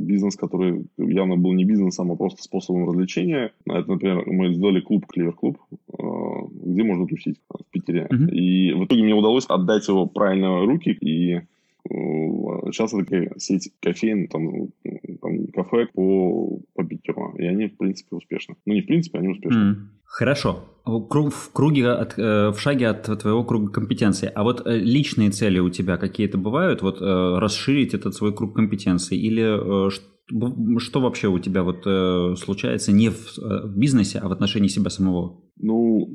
[0.00, 3.52] бизнес, который явно был не бизнесом, а просто способом развлечения.
[3.66, 6.02] Это, например, мы сделали клуб, клевер-клуб, э,
[6.64, 8.08] где можно тусить в Питере.
[8.10, 8.30] Uh-huh.
[8.30, 11.42] И в итоге мне удалось отдать его правильно руки, и э,
[11.84, 14.68] сейчас это такая сеть кофеин, там
[15.62, 17.34] кафе по, по Питеру.
[17.38, 18.56] И они, в принципе, успешны.
[18.66, 19.58] Ну, не в принципе, они успешны.
[19.58, 19.74] Mm.
[20.04, 20.64] Хорошо.
[20.84, 24.30] В круге, от, э, в шаге от твоего круга компетенции.
[24.34, 26.82] А вот э, личные цели у тебя какие-то бывают?
[26.82, 29.16] Вот э, расширить этот свой круг компетенций?
[29.16, 29.90] Или
[30.78, 31.82] что вообще у тебя вот
[32.38, 35.40] случается не в, в бизнесе, а в отношении себя самого?
[35.56, 36.08] Ну,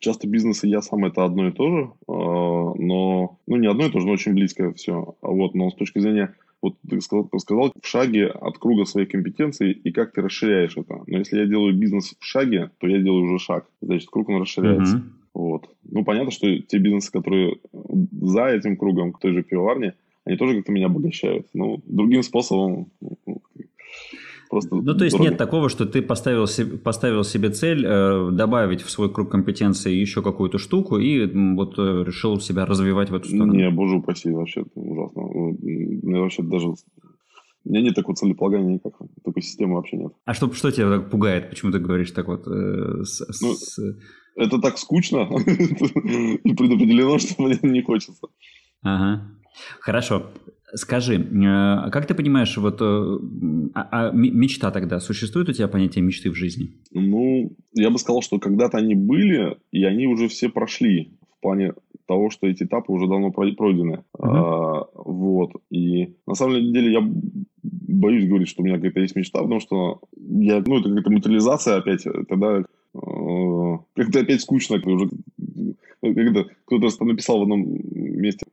[0.00, 3.90] часто бизнес и я сам это одно и то же, но, ну, не одно и
[3.90, 5.14] то же, но очень близко все.
[5.22, 9.06] А вот, но с точки зрения вот ты сказал, сказал в шаге от круга своей
[9.06, 11.02] компетенции и как ты расширяешь это.
[11.06, 13.66] Но если я делаю бизнес в шаге, то я делаю уже шаг.
[13.80, 14.96] Значит, круг он расширяется.
[14.96, 15.20] Uh-huh.
[15.34, 15.70] Вот.
[15.84, 17.56] Ну, понятно, что те бизнесы, которые
[18.20, 19.94] за этим кругом, к той же пивоварне,
[20.24, 21.46] они тоже как-то меня обогащают.
[21.54, 22.90] Ну, другим способом.
[24.50, 24.74] Просто...
[24.74, 25.30] Ну, то есть дорого.
[25.30, 29.94] нет такого, что ты поставил себе, поставил себе цель э, добавить в свой круг компетенции
[29.94, 33.54] еще какую-то штуку и вот э, решил себя развивать в эту сторону?
[33.54, 35.22] Не, боже упаси, вообще ужасно.
[35.22, 36.68] Мне вообще даже...
[36.68, 38.94] У меня нет такого целеполагания никак.
[39.22, 40.12] Такой системы вообще нет.
[40.24, 41.50] А что, что тебя так пугает?
[41.50, 42.46] Почему ты говоришь так вот?
[42.46, 43.78] Э, с, ну, с...
[44.36, 48.26] Это так скучно и предопределено, что мне не хочется.
[48.82, 49.39] Ага.
[49.80, 50.30] Хорошо.
[50.72, 53.18] Скажи, а как ты понимаешь, вот а,
[53.74, 56.70] а мечта тогда, существует у тебя понятие мечты в жизни?
[56.92, 61.72] Ну, я бы сказал, что когда-то они были, и они уже все прошли в плане
[62.06, 64.04] того, что эти этапы уже давно пройдены.
[64.16, 64.28] Uh-huh.
[64.28, 65.52] А, вот.
[65.70, 67.00] И на самом деле я
[67.62, 71.76] боюсь говорить, что у меня какая-то есть мечта, потому что я, ну, это какая-то материализация
[71.76, 72.64] опять, тогда
[73.94, 75.08] как-то опять скучно, уже
[76.02, 77.62] когда кто-то написал в одном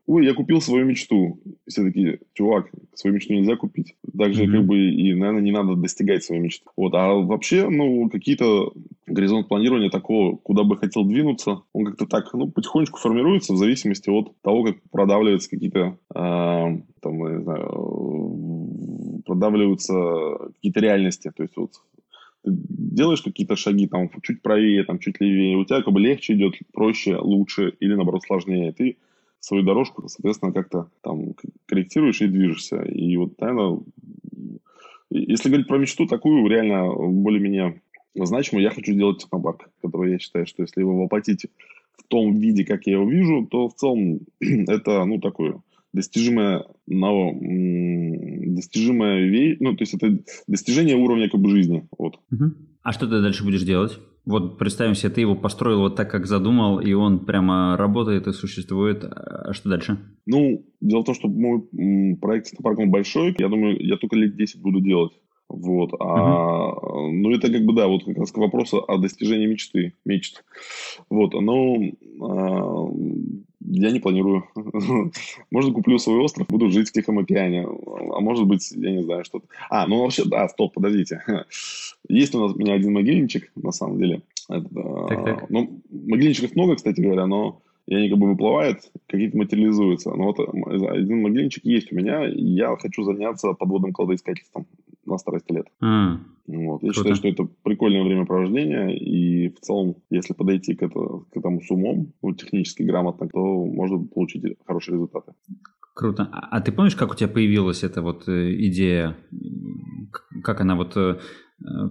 [0.07, 1.39] ой, я купил свою мечту.
[1.67, 3.95] Все такие, чувак, свою мечту нельзя купить.
[4.17, 4.51] Также, mm-hmm.
[4.51, 6.65] как бы, и, наверное, не надо достигать своей мечты.
[6.77, 8.71] Вот, а вообще, ну, какие-то
[9.05, 14.09] горизонт планирования такого, куда бы хотел двинуться, он как-то так, ну, потихонечку формируется в зависимости
[14.09, 19.93] от того, как продавливаются какие-то, э, там, не знаю, продавливаются
[20.55, 21.31] какие-то реальности.
[21.35, 21.71] То есть, вот,
[22.45, 26.53] делаешь какие-то шаги там чуть правее, там чуть левее, у тебя как бы легче идет,
[26.73, 28.71] проще, лучше или наоборот сложнее.
[28.71, 28.97] Ты
[29.39, 32.81] свою дорожку, соответственно, как-то там корректируешь и движешься.
[32.81, 33.79] И вот, наверное,
[35.09, 37.81] если говорить про мечту такую, реально более-менее
[38.15, 41.47] значимую, я хочу сделать технопарк, который я считаю, что если его воплотить
[41.97, 45.61] в том виде, как я его вижу, то в целом это, ну, такое
[45.93, 51.87] достижимая, но, достижимая вещь, ну, то есть это достижение уровня как бы жизни.
[51.97, 52.19] Вот.
[52.83, 53.99] А что ты дальше будешь делать?
[54.27, 58.33] Вот представим себе, ты его построил вот так, как задумал, и он прямо работает и
[58.33, 59.05] существует.
[59.05, 59.99] А что дальше?
[60.25, 61.61] Ну, дело в том, что мой
[62.17, 63.35] проект «Технопарк» он большой.
[63.39, 65.13] Я думаю, я только лет 10 буду делать.
[65.47, 65.93] Вот.
[65.97, 67.11] А, угу.
[67.13, 69.93] Ну, это как бы, да, вот как раз к вопросу о достижении мечты.
[70.03, 70.43] Мечт.
[71.09, 71.33] Вот.
[71.33, 71.77] Но
[72.21, 72.91] а,
[73.59, 74.47] я не планирую.
[75.51, 77.65] Может, куплю свой остров, буду жить в Тихом океане.
[77.65, 79.45] А может быть, я не знаю, что-то.
[79.69, 81.23] А, ну вообще, да, стоп, подождите.
[82.07, 84.21] Есть у нас у меня один могильничек, на самом деле.
[84.49, 84.69] Это,
[85.09, 85.49] так, так.
[85.49, 90.13] Ну, могильничков много, кстати говоря, но и они как бы выплывают, какие-то материализуются.
[90.13, 94.67] Но вот один могильничек есть у меня, и я хочу заняться подводным кладоискательством
[95.05, 95.67] на старости лет.
[95.81, 96.17] Mm.
[96.47, 96.83] Вот.
[96.83, 96.93] Я Круто.
[96.93, 101.71] считаю, что это прикольное времяпровождение, и в целом, если подойти к, это, к этому с
[101.71, 105.33] умом, ну, технически грамотно, то можно получить хорошие результаты.
[105.93, 106.29] Круто.
[106.31, 109.17] А, а ты помнишь, как у тебя появилась эта вот э, идея?
[110.43, 111.17] Как она вот, э,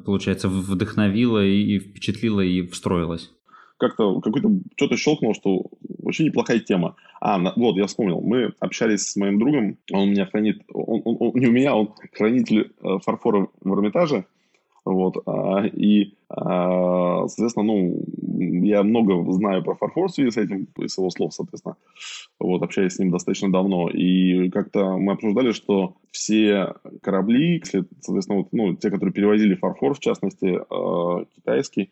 [0.04, 3.32] получается, вдохновила и впечатлила и встроилась?
[3.78, 5.66] как-то какой-то что-то щелкнул, что
[6.06, 6.96] вообще неплохая тема.
[7.20, 8.20] А, вот, я вспомнил.
[8.20, 11.92] Мы общались с моим другом, он меня хранит, он, он, он не у меня, он
[12.12, 14.24] хранитель э, фарфора в Эрмитаже.
[14.84, 18.04] Вот, а, и, а, соответственно, ну,
[18.64, 21.76] я много знаю про фарфор в связи с этим, из его слов, соответственно.
[22.38, 23.88] Вот, общаюсь с ним достаточно давно.
[23.88, 29.98] И как-то мы обсуждали, что все корабли, соответственно, вот, ну, те, которые перевозили фарфор, в
[29.98, 31.90] частности, э, китайский,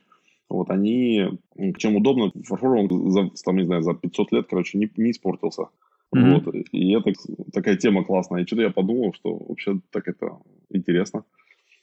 [0.48, 1.38] вот они,
[1.78, 5.68] чем удобно, фарфор, он за, там, не знаю, за 500 лет, короче, не, не испортился.
[6.14, 6.44] Mm-hmm.
[6.44, 6.54] Вот.
[6.72, 7.12] И это
[7.52, 8.42] такая тема классная.
[8.42, 10.38] И что-то я подумал, что вообще так это
[10.70, 11.24] интересно.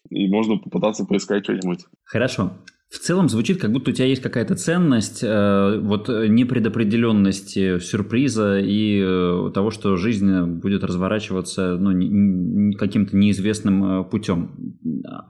[0.10, 1.86] И можно попытаться поискать что-нибудь.
[2.04, 2.54] Хорошо.
[2.90, 9.02] В целом звучит, как будто у тебя есть какая-то ценность, э, вот непредопределенности сюрприза и
[9.02, 14.76] э, того, что жизнь будет разворачиваться ну, не, каким-то неизвестным э, путем,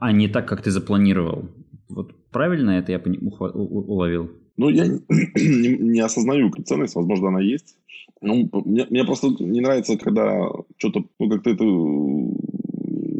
[0.00, 1.50] а не так, как ты запланировал.
[1.88, 4.30] Вот правильно это я уловил?
[4.56, 7.76] Ну, я не, не осознаю ценность, возможно, она есть.
[8.20, 11.64] Ну, мне, мне просто не нравится, когда что-то, ну, как-то это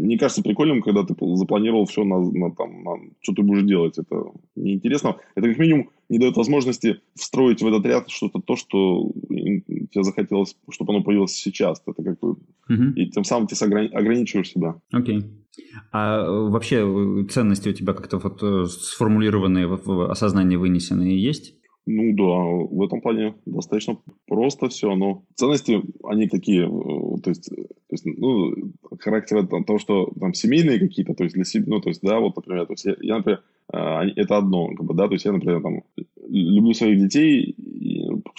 [0.02, 3.98] не кажется прикольным, когда ты запланировал все на, на, там, на что ты будешь делать.
[3.98, 4.24] Это
[4.56, 5.16] неинтересно.
[5.34, 10.56] Это как минимум не дает возможности встроить в этот ряд что-то то, что тебе захотелось,
[10.70, 11.82] чтобы оно появилось сейчас.
[11.86, 12.36] Это как бы...
[12.70, 12.92] Uh-huh.
[12.94, 14.76] И тем самым ты ограничиваешь себя.
[14.92, 15.18] Окей.
[15.18, 15.42] Okay.
[15.90, 21.54] А э, вообще э, ценности у тебя как-то вот э, сформулированные в осознании вынесенные есть?
[21.84, 24.94] Ну да, в этом плане достаточно просто все.
[24.94, 28.54] Но ценности, они такие, то есть, то есть ну,
[29.00, 32.36] характер того, что там семейные какие-то, то есть для себя, ну, то есть, да, вот,
[32.36, 35.60] например, то есть я, я например, это одно, как бы, да, то есть я, например,
[35.60, 35.82] там,
[36.28, 37.56] люблю своих детей,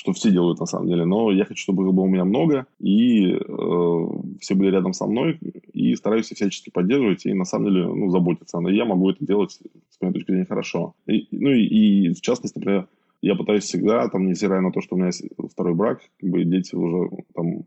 [0.04, 2.68] что все делают на самом деле, но я хочу, чтобы их было у меня много,
[2.80, 4.08] и э,
[4.42, 5.40] все были рядом со мной,
[5.72, 8.60] и стараюсь их всячески поддерживать, и на самом деле, ну, заботиться.
[8.60, 10.94] Но я могу это делать, с моей точки зрения, хорошо.
[11.08, 12.88] И, ну, и, и в частности, например,
[13.22, 16.44] я пытаюсь всегда, там, невзирая на то, что у меня есть второй брак, как бы
[16.44, 17.64] дети уже там,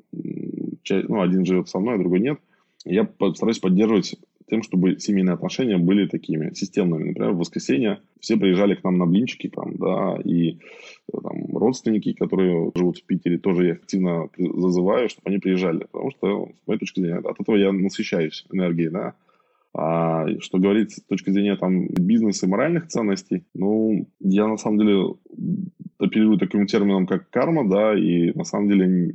[0.82, 2.39] часть, ну, один живет со мной, а другой нет,
[2.84, 4.16] я стараюсь поддерживать
[4.49, 7.09] тем, чтобы семейные отношения были такими системными.
[7.09, 12.12] Например, в воскресенье все приезжали к нам на блинчики, там, да, и э, там, родственники,
[12.12, 16.78] которые живут в Питере, тоже я активно зазываю, чтобы они приезжали, потому что, с моей
[16.78, 19.14] точки зрения, от этого я насыщаюсь энергией, да.
[19.78, 24.78] А что говорить с точки зрения там бизнеса и моральных ценностей, ну, я на самом
[24.78, 25.14] деле
[25.99, 29.14] оперирую таким термином, как карма, да, и на самом деле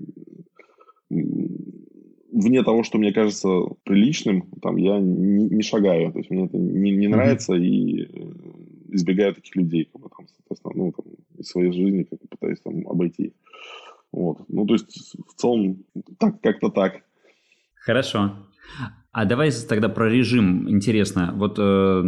[2.42, 3.48] вне того, что мне кажется
[3.84, 6.12] приличным, там я не, не шагаю.
[6.12, 8.08] То есть мне это не, не нравится и э,
[8.90, 11.06] избегаю таких людей, как бы, там, соответственно, ну, там,
[11.38, 13.34] из своей жизни как пытаюсь там обойти.
[14.12, 14.40] Вот.
[14.50, 15.84] Ну, то есть, в целом,
[16.18, 17.02] так, как-то так.
[17.76, 18.34] Хорошо.
[19.14, 20.70] А давай тогда про режим.
[20.70, 22.04] Интересно, вот э,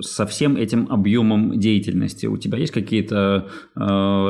[0.00, 3.80] со всем этим объемом деятельности у тебя есть какие-то э,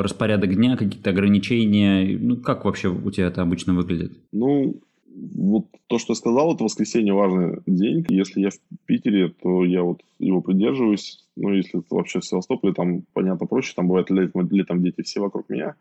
[0.01, 2.17] распорядок дня, какие-то ограничения?
[2.17, 4.17] Ну, как вообще у тебя это обычно выглядит?
[4.31, 4.81] Ну,
[5.19, 8.05] вот то, что я сказал, это воскресенье важный день.
[8.09, 11.25] Если я в Питере, то я вот его придерживаюсь.
[11.35, 13.73] Ну, если это вообще в Севастополе, там, понятно, проще.
[13.75, 15.75] Там бывает летом, летом дети все вокруг меня.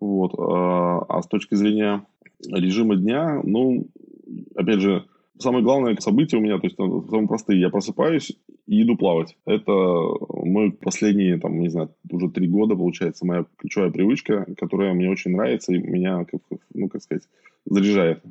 [0.00, 0.34] Вот.
[0.38, 2.06] А, а с точки зрения
[2.46, 3.86] режима дня, ну,
[4.54, 5.04] опять же,
[5.38, 7.60] самое главное событие у меня, то есть самые простые.
[7.60, 8.32] Я просыпаюсь
[8.66, 9.36] и иду плавать.
[9.44, 15.10] Это мой последние, там, не знаю, уже три года, получается, моя ключевая привычка, которая мне
[15.10, 16.24] очень нравится и меня,
[16.72, 17.24] ну, как сказать,
[17.66, 18.22] заряжает.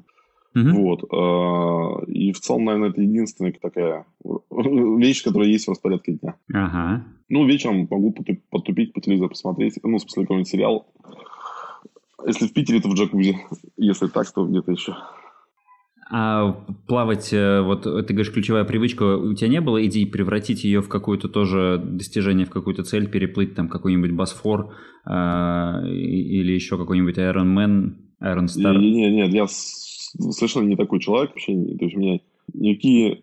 [0.56, 0.72] Uh-huh.
[0.72, 1.04] Вот.
[1.12, 4.06] А, и в целом, наверное, это единственная такая
[4.51, 6.36] вещь, которая есть в распорядке дня.
[6.51, 7.01] Uh-huh.
[7.30, 8.14] Ну, вечером могу
[8.49, 10.88] потупить по телевизору, посмотреть, ну, в смысле, какой-нибудь сериал.
[12.26, 13.38] Если в Питере, то в джакузи.
[13.78, 14.95] Если так, то где-то еще.
[16.16, 16.51] А
[16.88, 20.88] плавать, э, вот ты говоришь, ключевая привычка, у тебя не было идей превратить ее в
[20.88, 24.76] какое-то тоже достижение, в какую-то цель, переплыть там какой-нибудь Босфор
[25.06, 28.78] э, или еще какой-нибудь Iron Man, Iron Star?
[28.78, 29.47] Нет, нет, я
[30.18, 31.32] совершенно не такой человек.
[31.32, 32.20] Вообще, то есть у меня
[32.53, 33.22] никакие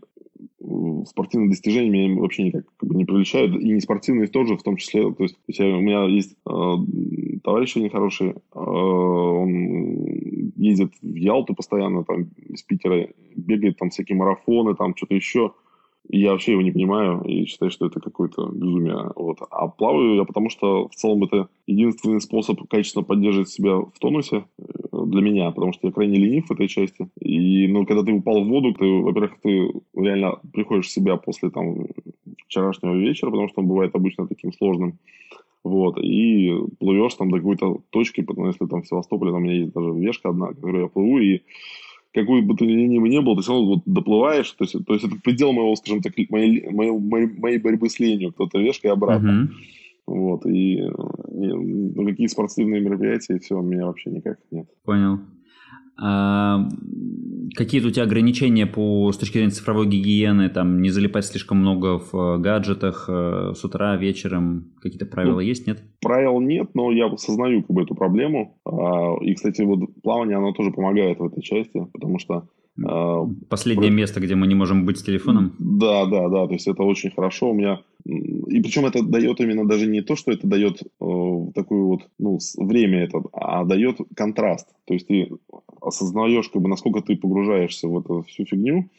[1.07, 4.77] спортивные достижения меня вообще никак как бы, не привлечают, и не спортивные тоже в том
[4.77, 5.13] числе.
[5.13, 6.75] То есть, то есть у меня есть э,
[7.43, 14.17] товарищ очень хороший, э, он ездит в Ялту постоянно, там, из Питера, бегает там всякие
[14.17, 15.53] марафоны, там, что-то еще.
[16.09, 19.13] Я вообще его не понимаю и считаю, что это какое-то безумие.
[19.15, 19.39] Вот.
[19.51, 24.45] А плаваю я потому, что в целом это единственный способ качественно поддерживать себя в тонусе
[24.59, 24.63] э,
[25.07, 27.09] для меня, потому что я крайне ленив в этой части.
[27.21, 31.51] И ну, когда ты упал в воду, ты, во-первых, ты реально приходишь в себя после
[31.51, 31.87] там,
[32.47, 34.99] вчерашнего вечера, потому что он бывает обычно таким сложным.
[35.63, 39.57] Вот, и плывешь там до какой-то точки, потому если там в Севастополе, там у меня
[39.57, 41.43] есть даже вешка одна, которую я плыву, и
[42.13, 45.05] какой бы ты ни не был, ты все равно вот доплываешь, то есть, то есть
[45.05, 49.49] это предел моего, скажем так, моей, моей, моей борьбы с ленью, кто-то вешка и обратно.
[49.49, 49.55] Uh-huh.
[50.07, 54.67] Вот, и, и ну, какие спортивные мероприятия, и все, у меня вообще никак нет.
[54.85, 55.21] Понял.
[56.03, 56.67] А,
[57.55, 61.99] какие-то у тебя ограничения по, с точки зрения цифровой гигиены, там, не залипать слишком много
[61.99, 64.73] в э, гаджетах э, с утра, вечером?
[64.81, 65.83] Какие-то правила ну, есть, нет?
[66.01, 68.59] Правил нет, но я осознаю как бы эту проблему.
[68.65, 72.49] А, и, кстати, вот плавание, оно тоже помогает в этой части, потому что
[72.83, 75.55] а, Последнее место, где мы не можем быть с телефоном?
[75.59, 76.47] Да, да, да.
[76.47, 77.51] То есть это очень хорошо.
[77.51, 81.83] У меня и причем это дает именно даже не то, что это дает э, такое
[81.83, 84.69] вот ну, время это, а дает контраст.
[84.87, 85.29] То есть ты
[85.81, 88.91] осознаешь, как бы, насколько ты погружаешься в эту всю фигню,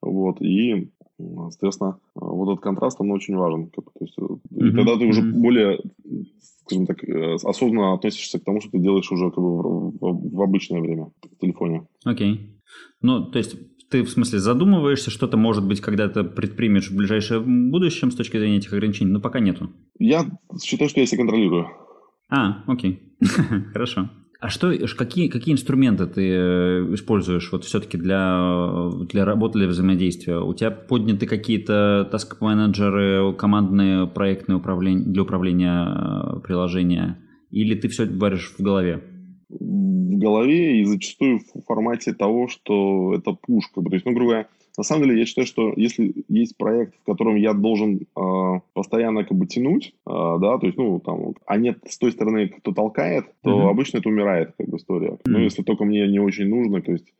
[0.00, 3.70] вот, и, соответственно, вот этот контраст, он очень важен.
[3.70, 4.68] Как бы, то есть, mm-hmm.
[4.68, 5.40] И тогда ты уже mm-hmm.
[5.40, 5.78] более,
[6.66, 10.36] скажем так, э, осознанно относишься к тому, что ты делаешь уже как бы в, в,
[10.36, 11.86] в обычное время в телефоне.
[12.04, 12.34] Окей.
[12.34, 12.38] Okay.
[13.00, 13.56] Ну, то есть
[13.90, 18.56] ты, в смысле, задумываешься, что-то, может быть, когда-то предпримешь в ближайшем будущем с точки зрения
[18.56, 19.70] этих ограничений, но пока нету?
[19.98, 20.26] Я
[20.62, 21.68] считаю, что я себя контролирую.
[22.28, 23.16] А, окей.
[23.72, 24.10] Хорошо.
[24.44, 30.38] А что, какие, какие инструменты ты э, используешь вот все-таки для, для работы, для взаимодействия?
[30.38, 37.24] У тебя подняты какие-то таск-менеджеры, командные проектные управления, для управления э, приложения?
[37.50, 39.02] Или ты все варишь в голове?
[39.48, 43.80] в голове и зачастую в формате того, что это пушка.
[43.80, 47.04] То есть, ну, грубо говоря, на самом деле я считаю, что если есть проект, в
[47.04, 51.56] котором я должен э, постоянно как бы тянуть, э, да, то есть, ну, там, а
[51.56, 53.70] нет с той стороны, кто толкает, то mm-hmm.
[53.70, 55.10] обычно это умирает, как бы, история.
[55.10, 55.20] Mm-hmm.
[55.26, 57.12] Ну, если только мне не очень нужно, то есть,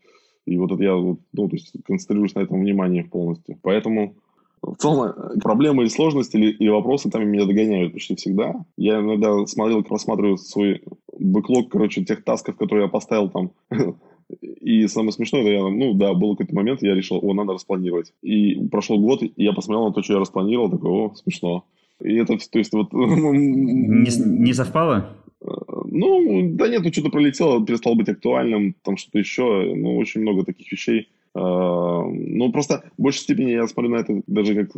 [0.46, 3.56] и вот это я, ну, то есть, концентрируюсь на этом внимании полностью.
[3.62, 4.14] Поэтому
[4.60, 8.64] в целом проблемы и сложности или, или вопросы там меня догоняют почти всегда.
[8.76, 10.82] Я иногда смотрел, просматриваю свой
[11.18, 13.50] бэклог, короче, тех тасков, которые я поставил там.
[14.40, 18.12] И самое смешное, это я, ну да, был какой-то момент, я решил, о, надо распланировать.
[18.22, 21.64] И прошел год, и я посмотрел на то, что я распланировал, такой, о, смешно.
[22.00, 22.92] И это, то есть, вот...
[22.92, 25.16] Не, не совпало?
[25.40, 29.74] Ну, да нет, ну что-то пролетело, перестало быть актуальным, там что-то еще.
[29.76, 34.54] Ну, очень много таких вещей ну, просто в большей степени я смотрю на это даже
[34.54, 34.70] как,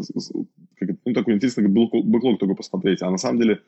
[0.79, 3.03] как ну, такой интересный бэклог только посмотреть.
[3.03, 3.61] А на самом деле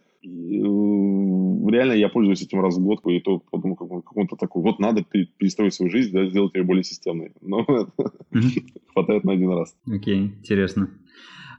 [1.71, 5.75] реально я пользуюсь этим раз в год, и то потом какому-то такой, вот надо перестроить
[5.75, 7.33] свою жизнь, да, сделать ее более системной.
[7.41, 7.65] Но
[8.93, 9.75] хватает на один раз.
[9.87, 10.91] Окей, интересно.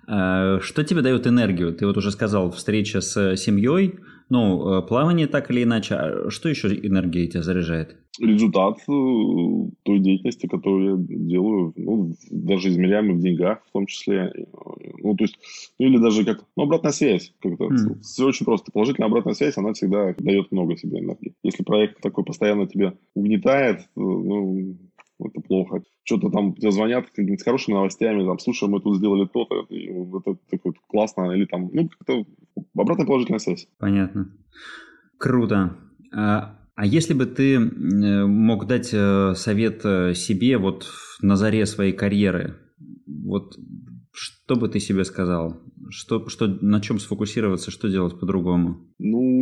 [0.07, 1.73] А, что тебе дает энергию?
[1.73, 3.99] Ты вот уже сказал, встреча с семьей,
[4.29, 5.95] ну, э, плавание так или иначе.
[5.95, 7.97] А что еще энергия тебя заряжает?
[8.19, 14.31] Результат э, той деятельности, которую я делаю, ну, даже измеряемый в деньгах в том числе.
[15.01, 15.37] Ну, то есть,
[15.79, 17.33] ну, или даже как, ну, обратная связь.
[17.39, 17.65] Как-то.
[17.65, 18.01] Mm.
[18.01, 18.71] Все очень просто.
[18.71, 21.33] Положительная обратная связь, она всегда дает много себе энергии.
[21.43, 24.77] Если проект такой постоянно тебя угнетает, э, ну,
[25.19, 25.83] это плохо.
[26.03, 30.73] Что-то там тебе звонят с хорошими новостями, там, слушай, мы тут сделали то-то, это такое
[30.87, 32.25] классно, или там, ну, как-то
[32.75, 33.67] обратная положительная связь.
[33.77, 34.33] Понятно.
[35.17, 35.77] Круто.
[36.15, 40.87] А, а если бы ты мог дать э, совет э, себе вот
[41.21, 42.55] на заре своей карьеры,
[43.05, 43.57] вот
[44.11, 45.61] что бы ты себе сказал?
[45.89, 48.87] Что, что, на чем сфокусироваться, что делать по-другому?
[48.97, 49.38] Ну,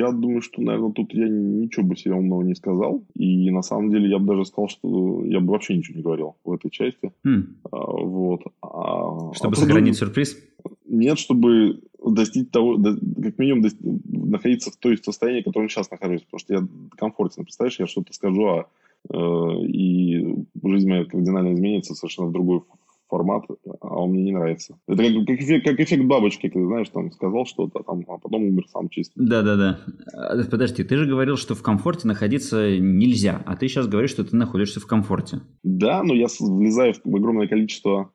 [0.00, 3.04] я думаю, что, наверное, тут я ничего бы себе умного не сказал.
[3.14, 6.36] И на самом деле я бы даже сказал, что я бы вообще ничего не говорил
[6.44, 7.12] в этой части.
[7.26, 7.42] Mm.
[7.70, 8.42] А, вот.
[8.62, 10.08] А, чтобы а сохранить потом...
[10.08, 10.38] сюрприз?
[10.86, 16.22] Нет, чтобы достичь того, как минимум достичь, находиться в той состоянии, в котором сейчас нахожусь.
[16.22, 18.66] Потому что я комфортно, представляешь, я что-то скажу, а
[19.08, 22.62] э, и жизнь моя кардинально изменится совершенно в другой
[23.10, 23.44] формат,
[23.80, 24.78] а он мне не нравится.
[24.86, 28.44] Это как, как, эффект, как эффект бабочки, ты знаешь, там сказал что-то, там, а потом
[28.44, 29.12] умер сам чисто.
[29.16, 29.80] Да-да-да.
[30.14, 34.24] А, подожди, ты же говорил, что в комфорте находиться нельзя, а ты сейчас говоришь, что
[34.24, 35.40] ты находишься в комфорте.
[35.62, 38.10] Да, но я влезаю в огромное количество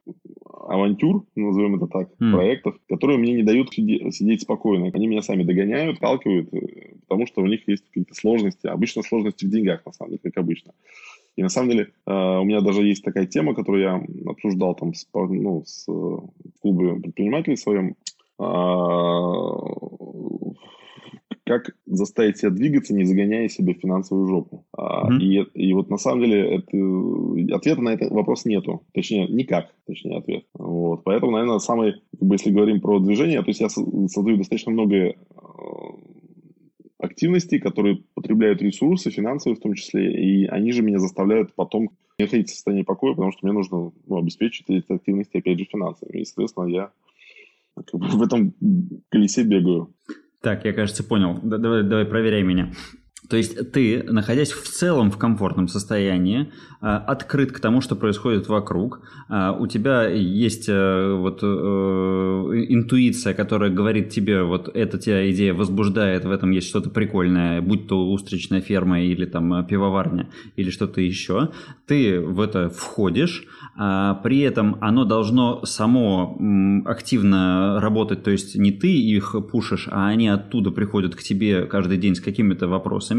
[0.67, 2.31] авантюр, назовем это так, mm.
[2.31, 4.89] проектов, которые мне не дают сидеть, сидеть спокойно.
[4.93, 8.67] Они меня сами догоняют, сталкивают, э, потому что у них есть какие-то сложности.
[8.67, 10.73] Обычно сложности в деньгах, на самом деле, как обычно.
[11.36, 14.93] И на самом деле э, у меня даже есть такая тема, которую я обсуждал там
[14.93, 17.95] с, ну, с в клубе предпринимателей своем.
[18.38, 19.55] А,
[21.45, 24.65] как заставить себя двигаться, не загоняя себя в финансовую жопу.
[24.75, 25.19] Mm-hmm.
[25.19, 28.81] И, и вот на самом деле это, ответа на этот вопрос нету.
[28.93, 30.45] Точнее, никак, точнее, ответ.
[30.55, 31.03] Вот.
[31.03, 35.13] Поэтому, наверное, самый, как бы, если говорим про движение, то есть я создаю достаточно много
[36.97, 42.26] активностей, которые потребляют ресурсы, финансовые в том числе, и они же меня заставляют потом не
[42.26, 46.21] находиться в состоянии покоя, потому что мне нужно ну, обеспечить эти активности, опять же, финансами.
[46.21, 46.89] И, соответственно, я
[47.76, 48.55] как бы в этом
[49.09, 49.93] колесе бегаю.
[50.41, 51.39] Так, я, кажется, понял.
[51.43, 52.71] Давай, давай проверяй меня.
[53.30, 56.51] То есть ты, находясь в целом в комфортном состоянии,
[56.88, 63.34] а, открыт к тому, что происходит вокруг, а, у тебя есть э, вот э, интуиция,
[63.34, 68.11] которая говорит тебе, вот эта тебя идея возбуждает, в этом есть что-то прикольное, будь то
[68.11, 71.49] устричная ферма или там э, пивоварня или что-то еще,
[71.88, 73.45] ты в это входишь,
[73.76, 76.38] а при этом оно должно само
[76.86, 81.97] активно работать, то есть не ты их пушишь, а они оттуда приходят к тебе каждый
[81.97, 83.14] день с какими-то вопросами,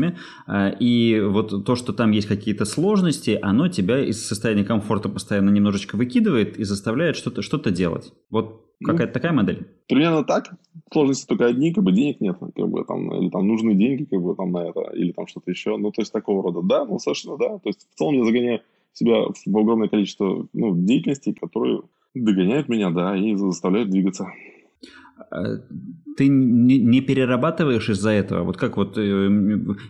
[0.47, 5.51] а, и вот то, что там есть какие-то сложности, оно тебя из состояния комфорта постоянно
[5.51, 8.13] немножечко выкидывает и заставляет что-то что делать.
[8.31, 9.67] Вот ну, какая-то такая модель?
[9.89, 10.51] Примерно так.
[10.93, 14.21] Сложности только одни, как бы денег нет, как бы там, или там нужны деньги, как
[14.21, 15.77] бы там на это, или там что-то еще.
[15.77, 16.61] Ну, то есть такого рода.
[16.63, 17.59] Да, ну, совершенно да.
[17.59, 18.61] То есть в целом я загоняю
[18.93, 21.83] себя в огромное количество ну, деятельностей, которые
[22.15, 24.29] догоняют меня, да, и заставляют двигаться.
[26.17, 28.45] Ты не, перерабатываешь из-за этого?
[28.45, 28.97] Вот как вот...
[28.97, 29.31] Э,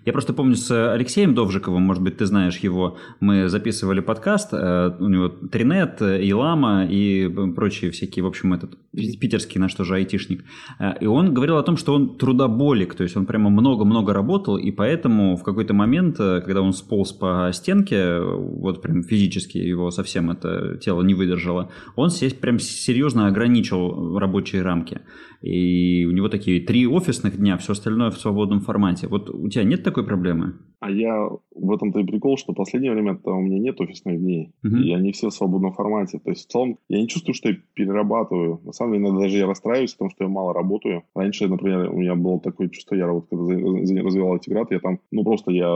[0.05, 4.97] я просто помню с Алексеем Довжиковым, может быть, ты знаешь его, мы записывали подкаст, э,
[4.99, 10.45] у него Тринет, Илама и прочие всякие, в общем, этот питерский наш тоже айтишник.
[10.81, 14.57] Э, и он говорил о том, что он трудоболик, то есть он прямо много-много работал,
[14.57, 20.31] и поэтому в какой-то момент, когда он сполз по стенке, вот прям физически его совсем
[20.31, 25.01] это тело не выдержало, он здесь прям серьезно ограничил рабочие рамки.
[25.47, 29.07] И у него такие три офисных дня, все остальное в свободном формате.
[29.07, 30.55] Вот у тебя нет такой проблемы?
[30.81, 34.53] А я в этом-то и прикол, что в последнее время у меня нет офисных дней.
[34.65, 34.83] Uh-huh.
[34.83, 36.19] И они все в свободном формате.
[36.19, 38.61] То есть в целом я не чувствую, что я перерабатываю.
[38.65, 41.05] На самом деле, иногда даже я расстраиваюсь, потому что я мало работаю.
[41.15, 43.55] Раньше, например, у меня было такое чувство, я вот когда
[44.03, 45.71] развивал эти град, я там, ну просто я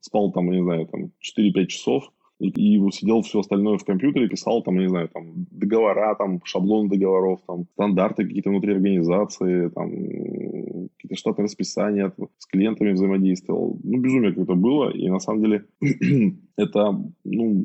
[0.00, 4.62] спал там, не знаю, там 4-5 часов, и, и сидел все остальное в компьютере, писал
[4.62, 9.90] там, не знаю, там договора, там шаблон договоров, там стандарты какие-то внутри организации, там
[10.96, 13.78] какие-то штатные расписания, с клиентами взаимодействовал.
[13.82, 15.64] Ну, безумие какое-то было, и на самом деле
[16.56, 17.64] это, ну,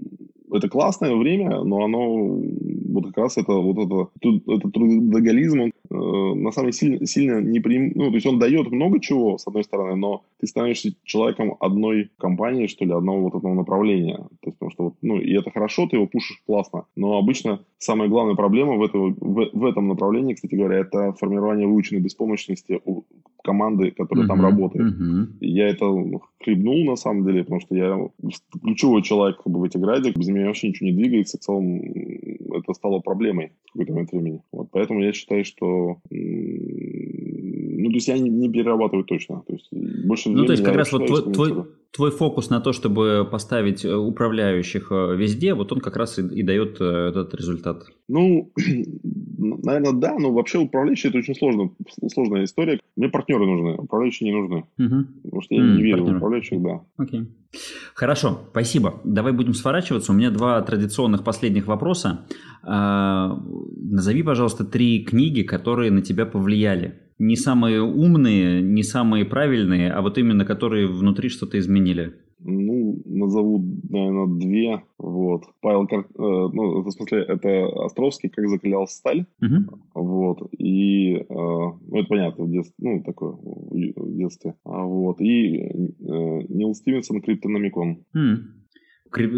[0.54, 2.42] это классное время, но оно
[2.90, 4.10] вот как раз это вот это,
[4.52, 7.92] это трудоголизм, он на самом деле сильно, сильно не прим...
[7.96, 12.10] Ну, то есть он дает много чего, с одной стороны, но ты становишься человеком одной
[12.18, 14.18] компании, что ли, одного вот этого направления.
[14.18, 17.64] То есть, потому что, вот, ну, и это хорошо, ты его пушишь классно, но обычно
[17.78, 22.80] самая главная проблема в, этого, в, в этом направлении, кстати говоря, это формирование выученной беспомощности
[22.86, 23.04] у
[23.44, 24.94] команды, которая uh-huh, там работает.
[24.94, 25.28] Uh-huh.
[25.42, 25.86] Я это
[26.44, 27.98] хлебнул, на самом деле, потому что я
[28.62, 31.82] ключевой человек как бы, в этих градик, без меня вообще ничего не двигается, в целом
[31.82, 34.42] это стало проблемой в какой-то момент времени.
[34.52, 35.98] Вот, поэтому я считаю, что
[37.82, 39.44] ну, то есть я не, не перерабатываю точно.
[39.48, 39.70] То есть
[40.06, 43.84] больше ну, то есть как раз вот твой, твой, твой фокус на то, чтобы поставить
[43.84, 47.84] э, управляющих э, везде, вот он как раз и, и дает э, этот результат.
[48.08, 48.52] Ну,
[49.42, 51.72] наверное, да, но вообще управляющие это очень сложно,
[52.14, 52.80] сложная история.
[52.96, 54.66] Мне партнеры нужны, управляющие не нужны.
[54.78, 55.06] Угу.
[55.24, 56.14] Потому что я не верю партнеры.
[56.14, 56.82] в управляющих, да.
[56.98, 57.28] Окей.
[57.96, 59.02] Хорошо, спасибо.
[59.04, 60.12] Давай будем сворачиваться.
[60.12, 62.26] У меня два традиционных последних вопроса.
[62.64, 63.38] А,
[63.76, 70.02] назови, пожалуйста, три книги, которые на тебя повлияли не самые умные, не самые правильные, а
[70.02, 72.16] вот именно которые внутри что-то изменили?
[72.44, 74.84] Ну, назову, наверное, две.
[74.98, 75.44] Вот.
[75.62, 76.00] Павел, Кар...
[76.00, 79.26] э, ну, в смысле, это Островский, как закалял сталь.
[79.42, 79.80] Угу.
[79.96, 80.54] Вот.
[80.58, 84.56] И, э, ну, это понятно, в детстве, ну, такое, в детстве.
[84.66, 85.22] А, вот.
[85.22, 88.00] И э, Нил Стивенсон, Криптономикон.
[88.16, 88.38] Mm.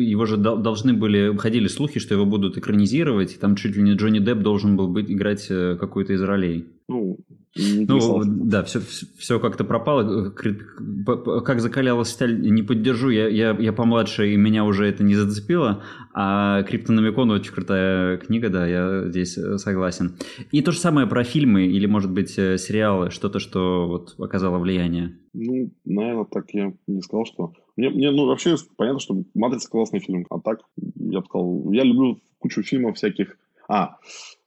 [0.02, 3.94] Его же должны были, ходили слухи, что его будут экранизировать, и там чуть ли не
[3.94, 6.68] Джонни Депп должен был быть, играть какую-то из ролей.
[6.88, 7.18] Ну,
[7.56, 8.80] ну, да, все,
[9.18, 10.32] все как-то пропало.
[10.32, 13.10] Как закалялась сталь, не поддержу.
[13.10, 15.84] Я, я, я помладше, и меня уже это не зацепило.
[16.14, 20.16] А Криптономикон очень крутая книга, да, я здесь э, согласен.
[20.52, 24.58] И то же самое про фильмы или, может быть, э, сериалы, что-то, что вот оказало
[24.58, 25.20] влияние.
[25.34, 27.54] Ну, наверное, так я не сказал, что...
[27.76, 30.60] Мне, мне ну, вообще понятно, что «Матрица» классный фильм, а так,
[30.96, 33.38] я бы сказал, я люблю кучу фильмов всяких.
[33.68, 33.98] А,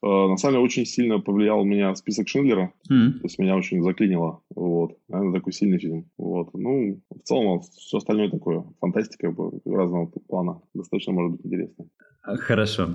[0.02, 2.72] на самом деле очень сильно повлиял меня список Шиндлера.
[2.90, 3.12] Mm-hmm.
[3.12, 4.42] То есть меня очень заклинило.
[4.54, 4.96] Вот.
[5.08, 6.10] Это такой сильный фильм.
[6.18, 6.52] Вот.
[6.54, 8.64] Ну, в целом, все остальное такое.
[8.80, 9.34] Фантастика
[9.64, 10.60] разного плана.
[10.74, 11.86] Достаточно может быть интересно.
[12.26, 12.90] Хорошо.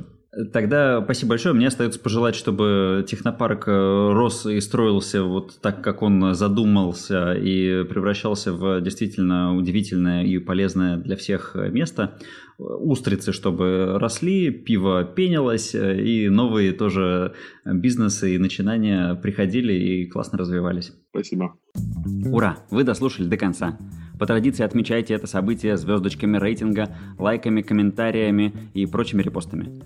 [0.54, 1.54] Тогда спасибо большое.
[1.54, 7.84] Мне остается пожелать, чтобы технопарк э, рос и строился вот так, как он задумался и
[7.84, 12.18] превращался в действительно удивительное и полезное для всех место.
[12.58, 17.34] Устрицы, чтобы росли, пиво пенилось, э, и новые тоже
[17.66, 20.94] бизнесы и начинания приходили и классно развивались.
[21.12, 21.58] Спасибо.
[22.26, 22.58] Ура!
[22.70, 23.78] Вы дослушали до конца.
[24.18, 29.82] По традиции отмечайте это событие звездочками рейтинга, лайками, комментариями и прочими репостами.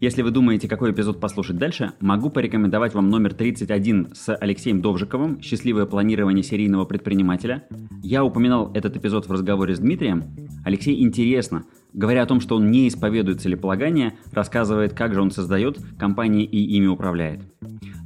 [0.00, 5.42] Если вы думаете, какой эпизод послушать дальше, могу порекомендовать вам номер 31 с Алексеем Довжиковым
[5.42, 7.64] «Счастливое планирование серийного предпринимателя».
[8.02, 10.24] Я упоминал этот эпизод в разговоре с Дмитрием.
[10.64, 15.76] Алексей интересно, говоря о том, что он не исповедует целеполагание, рассказывает, как же он создает
[15.98, 17.42] компании и ими управляет.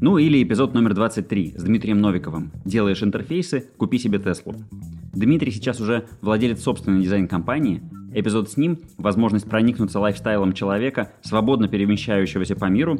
[0.01, 4.57] Ну или эпизод номер 23 с Дмитрием Новиковым «Делаешь интерфейсы, купи себе Теслу».
[5.13, 7.83] Дмитрий сейчас уже владелец собственной дизайн-компании,
[8.17, 12.97] Эпизод с ним– возможность проникнуться лайфстайлом человека, свободно перемещающегося по миру,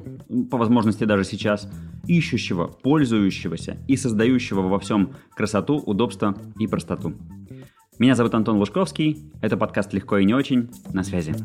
[0.51, 1.71] по возможности даже сейчас,
[2.09, 7.15] ищущего, пользующегося и создающего во всем красоту, удобство и простоту.
[8.01, 11.37] Меня зовут Антон Лужковский, это подкаст «Легко и не очень», на связи.